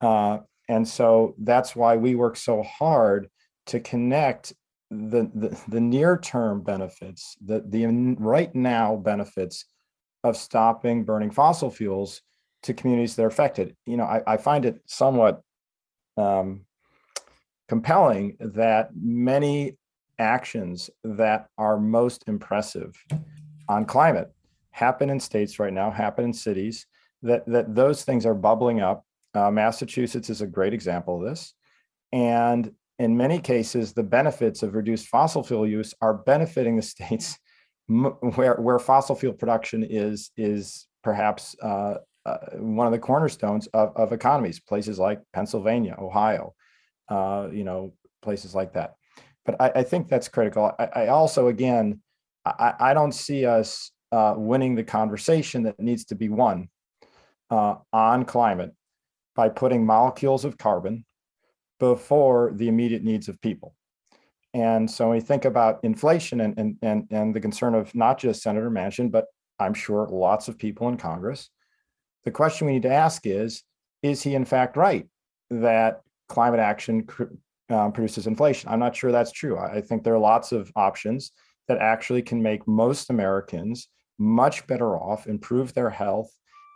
Uh, 0.00 0.38
and 0.68 0.86
so 0.86 1.34
that's 1.38 1.76
why 1.76 1.96
we 1.96 2.14
work 2.14 2.36
so 2.36 2.62
hard 2.62 3.28
to 3.66 3.80
connect 3.80 4.52
the, 4.90 5.30
the, 5.34 5.60
the 5.68 5.80
near 5.80 6.18
term 6.18 6.62
benefits, 6.62 7.36
the, 7.44 7.62
the 7.66 7.86
right 8.18 8.54
now 8.54 8.96
benefits 8.96 9.64
of 10.22 10.36
stopping 10.36 11.04
burning 11.04 11.30
fossil 11.30 11.70
fuels 11.70 12.22
to 12.62 12.74
communities 12.74 13.16
that 13.16 13.22
are 13.24 13.28
affected. 13.28 13.76
You 13.86 13.96
know, 13.96 14.04
I, 14.04 14.22
I 14.26 14.36
find 14.36 14.64
it 14.64 14.80
somewhat 14.86 15.40
um, 16.16 16.66
compelling 17.68 18.36
that 18.40 18.90
many 18.94 19.76
actions 20.18 20.90
that 21.04 21.48
are 21.58 21.78
most 21.78 22.24
impressive 22.26 22.94
on 23.68 23.84
climate 23.84 24.32
happen 24.70 25.10
in 25.10 25.20
states 25.20 25.58
right 25.58 25.72
now, 25.72 25.90
happen 25.90 26.24
in 26.24 26.32
cities, 26.32 26.86
that, 27.22 27.46
that 27.46 27.74
those 27.74 28.04
things 28.04 28.26
are 28.26 28.34
bubbling 28.34 28.80
up. 28.80 29.05
Uh, 29.36 29.50
Massachusetts 29.50 30.30
is 30.30 30.40
a 30.40 30.46
great 30.46 30.72
example 30.72 31.18
of 31.18 31.28
this. 31.28 31.52
And 32.10 32.72
in 32.98 33.16
many 33.16 33.38
cases, 33.38 33.92
the 33.92 34.02
benefits 34.02 34.62
of 34.62 34.74
reduced 34.74 35.08
fossil 35.08 35.42
fuel 35.42 35.66
use 35.66 35.92
are 36.00 36.14
benefiting 36.14 36.76
the 36.76 36.82
states 36.82 37.38
where, 37.86 38.54
where 38.54 38.78
fossil 38.78 39.14
fuel 39.14 39.34
production 39.34 39.82
is, 39.84 40.30
is 40.38 40.88
perhaps 41.04 41.54
uh, 41.62 41.96
uh, 42.24 42.38
one 42.54 42.86
of 42.86 42.94
the 42.94 42.98
cornerstones 42.98 43.66
of, 43.68 43.94
of 43.94 44.12
economies, 44.12 44.58
places 44.58 44.98
like 44.98 45.20
Pennsylvania, 45.34 45.96
Ohio, 45.98 46.54
uh, 47.10 47.48
you 47.52 47.62
know, 47.62 47.92
places 48.22 48.54
like 48.54 48.72
that. 48.72 48.94
But 49.44 49.60
I, 49.60 49.70
I 49.76 49.82
think 49.82 50.08
that's 50.08 50.28
critical. 50.28 50.72
I, 50.78 50.84
I 50.86 51.06
also, 51.08 51.48
again, 51.48 52.00
I, 52.46 52.74
I, 52.80 52.94
don't 52.94 53.12
see 53.12 53.44
us 53.44 53.92
uh, 54.10 54.34
winning 54.36 54.74
the 54.74 54.82
conversation 54.82 55.64
that 55.64 55.78
needs 55.78 56.06
to 56.06 56.14
be 56.14 56.28
won 56.28 56.68
uh, 57.50 57.76
on 57.92 58.24
climate 58.24 58.72
by 59.36 59.48
putting 59.48 59.86
molecules 59.86 60.44
of 60.44 60.58
carbon 60.58 61.04
before 61.78 62.52
the 62.54 62.68
immediate 62.68 63.04
needs 63.04 63.28
of 63.28 63.40
people. 63.40 63.74
And 64.54 64.90
so 64.90 65.08
when 65.08 65.18
we 65.18 65.20
think 65.20 65.44
about 65.44 65.80
inflation 65.84 66.40
and, 66.40 66.58
and, 66.58 66.76
and, 66.80 67.06
and 67.10 67.34
the 67.34 67.40
concern 67.40 67.74
of 67.74 67.94
not 67.94 68.18
just 68.18 68.42
Senator 68.42 68.70
Manchin, 68.70 69.10
but 69.10 69.26
I'm 69.58 69.74
sure 69.74 70.08
lots 70.10 70.48
of 70.48 70.58
people 70.58 70.88
in 70.88 70.96
Congress, 70.96 71.50
the 72.24 72.30
question 72.30 72.66
we 72.66 72.72
need 72.72 72.82
to 72.82 72.92
ask 72.92 73.26
is, 73.26 73.62
is 74.02 74.22
he 74.22 74.34
in 74.34 74.44
fact 74.44 74.76
right 74.76 75.06
that 75.50 76.00
climate 76.28 76.60
action 76.60 77.06
um, 77.68 77.92
produces 77.92 78.26
inflation? 78.26 78.70
I'm 78.70 78.78
not 78.78 78.96
sure 78.96 79.12
that's 79.12 79.32
true. 79.32 79.58
I 79.58 79.82
think 79.82 80.02
there 80.02 80.14
are 80.14 80.18
lots 80.18 80.52
of 80.52 80.72
options 80.74 81.32
that 81.68 81.78
actually 81.78 82.22
can 82.22 82.42
make 82.42 82.66
most 82.66 83.10
Americans 83.10 83.88
much 84.18 84.66
better 84.66 84.96
off, 84.96 85.26
improve 85.26 85.74
their 85.74 85.90
health, 85.90 86.30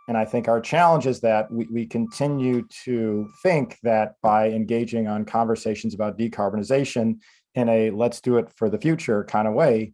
and 0.07 0.17
I 0.17 0.25
think 0.25 0.47
our 0.47 0.59
challenge 0.59 1.05
is 1.05 1.21
that 1.21 1.51
we, 1.51 1.67
we 1.71 1.85
continue 1.85 2.63
to 2.83 3.29
think 3.43 3.77
that 3.83 4.15
by 4.21 4.49
engaging 4.49 5.07
on 5.07 5.25
conversations 5.25 5.93
about 5.93 6.17
decarbonization 6.17 7.19
in 7.55 7.69
a 7.69 7.91
let's 7.91 8.21
do 8.21 8.37
it 8.37 8.49
for 8.55 8.69
the 8.69 8.77
future 8.77 9.23
kind 9.25 9.47
of 9.47 9.53
way, 9.53 9.93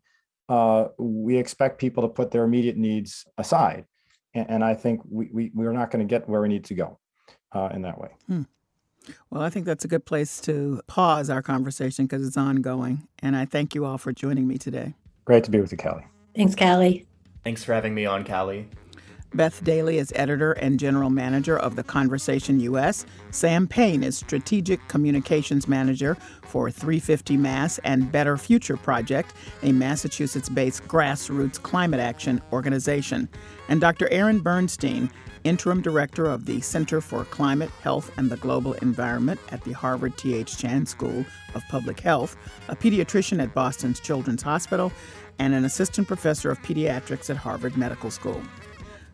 uh, 0.50 0.86
we 0.98 1.38
expect 1.38 1.80
people 1.80 2.04
to 2.04 2.10
put 2.10 2.32
their 2.32 2.46
immediate 2.46 2.78
needs 2.78 3.26
aside. 3.38 3.86
And, 4.34 4.50
and 4.50 4.63
I 4.63 4.76
think 4.76 5.02
we, 5.10 5.30
we, 5.32 5.52
we're 5.54 5.74
not 5.74 5.91
going 5.91 6.08
to 6.08 6.10
get 6.10 6.28
where 6.30 6.41
we 6.41 6.48
need 6.48 6.63
to 6.65 6.74
go 6.74 7.00
uh, 7.52 7.70
in 7.74 7.82
that 7.82 8.00
way. 8.00 8.10
Hmm. 8.28 8.43
Well, 9.30 9.41
I 9.41 9.50
think 9.50 9.65
that's 9.65 9.86
a 9.86 9.88
good 9.88 10.06
place 10.06 10.41
to 10.41 10.82
pause 10.88 11.30
our 11.30 11.41
conversation 11.41 12.06
because 12.06 12.26
it's 12.28 12.38
ongoing. 12.38 13.08
And 13.20 13.36
I 13.36 13.46
thank 13.46 13.74
you 13.74 13.86
all 13.86 13.98
for 13.98 14.12
joining 14.12 14.48
me 14.48 14.58
today. 14.58 14.96
Great 15.26 15.43
to 15.46 15.52
be 15.52 15.60
with 15.60 15.72
you, 15.72 15.78
Callie. 15.78 16.06
Thanks, 16.36 16.56
Callie. 16.56 17.06
Thanks 17.43 17.63
for 17.63 17.74
having 17.74 17.93
me 17.93 18.06
on, 18.06 18.26
Callie. 18.26 18.67
Beth 19.34 19.62
Daley 19.63 19.98
is 19.98 20.13
editor 20.16 20.54
and 20.54 20.80
general 20.80 21.10
manager 21.10 21.60
of 21.60 21.76
The 21.76 21.84
Conversation 21.84 22.62
US. 22.62 23.06
Sam 23.30 23.68
Payne 23.68 24.02
is 24.02 24.18
strategic 24.18 24.86
communications 24.88 25.68
manager 25.68 26.16
for 26.44 26.72
350 26.72 27.36
Mass 27.36 27.78
and 27.80 28.10
Better 28.10 28.38
Future 28.38 28.78
Project, 28.78 29.34
a 29.63 29.74
Massachusetts 29.74 30.48
based 30.48 30.88
grassroots 30.88 31.62
climate 31.62 32.00
action 32.00 32.42
organization. 32.54 33.28
And 33.68 33.82
Dr. 33.82 34.08
Aaron 34.12 34.40
Bernstein, 34.40 35.12
interim 35.44 35.82
director 35.82 36.26
of 36.26 36.46
the 36.46 36.62
Center 36.62 37.02
for 37.02 37.26
Climate, 37.26 37.70
Health, 37.82 38.12
and 38.18 38.30
the 38.30 38.38
Global 38.38 38.74
Environment 38.76 39.40
at 39.52 39.62
the 39.66 39.74
Harvard 39.74 40.18
T.H. 40.18 40.58
Chan 40.58 40.86
School 40.86 41.26
of 41.54 41.63
Public 41.70 42.00
Health, 42.00 42.38
a 42.70 42.78
pediatrician 42.78 43.44
at 43.44 43.54
Boston's 43.54 44.00
Children's 44.00 44.42
Hospital, 44.42 44.92
and 45.38 45.54
an 45.54 45.66
assistant 45.66 46.08
professor 46.08 46.50
of 46.50 46.62
pediatrics 46.63 47.30
at 47.30 47.38
Harvard 47.38 47.76
Medical 47.76 48.10
School. 48.10 48.42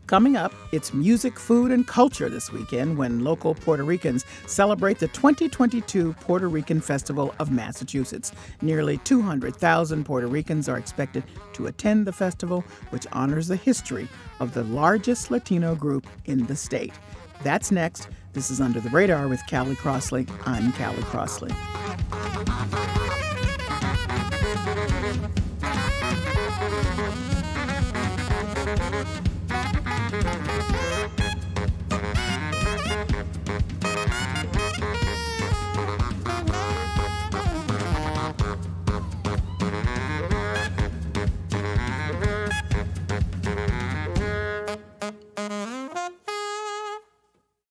Coming 0.06 0.36
up, 0.36 0.54
it's 0.74 0.94
music, 0.94 1.40
food, 1.40 1.72
and 1.72 1.88
culture 1.88 2.28
this 2.28 2.52
weekend 2.52 2.98
when 2.98 3.24
local 3.24 3.56
Puerto 3.56 3.84
Ricans 3.84 4.26
celebrate 4.48 5.00
the 5.00 5.08
2022 5.08 6.14
Puerto 6.20 6.50
Rican 6.50 6.82
Festival 6.82 7.34
of 7.40 7.52
Massachusetts. 7.52 8.34
Nearly 8.62 8.98
200,000 9.00 10.04
Puerto 10.04 10.28
Ricans 10.28 10.68
are 10.68 10.78
expected 10.78 11.24
to 11.54 11.68
attend 11.68 12.06
the 12.06 12.12
festival, 12.12 12.66
which 12.90 13.08
honors 13.14 13.48
the 13.48 13.56
history 13.56 14.10
of 14.42 14.54
the 14.54 14.66
largest 14.66 15.32
Latino 15.32 15.74
group 15.74 16.06
in 16.26 16.46
the 16.48 16.56
state. 16.56 16.94
That's 17.42 17.72
next. 17.72 18.10
This 18.34 18.52
is 18.52 18.60
Under 18.60 18.82
the 18.82 18.90
Radar 18.90 19.30
with 19.30 19.42
Callie 19.50 19.76
Crossley. 19.76 20.28
I'm 20.46 20.74
Callie 20.74 21.02
Crossley. 21.04 21.54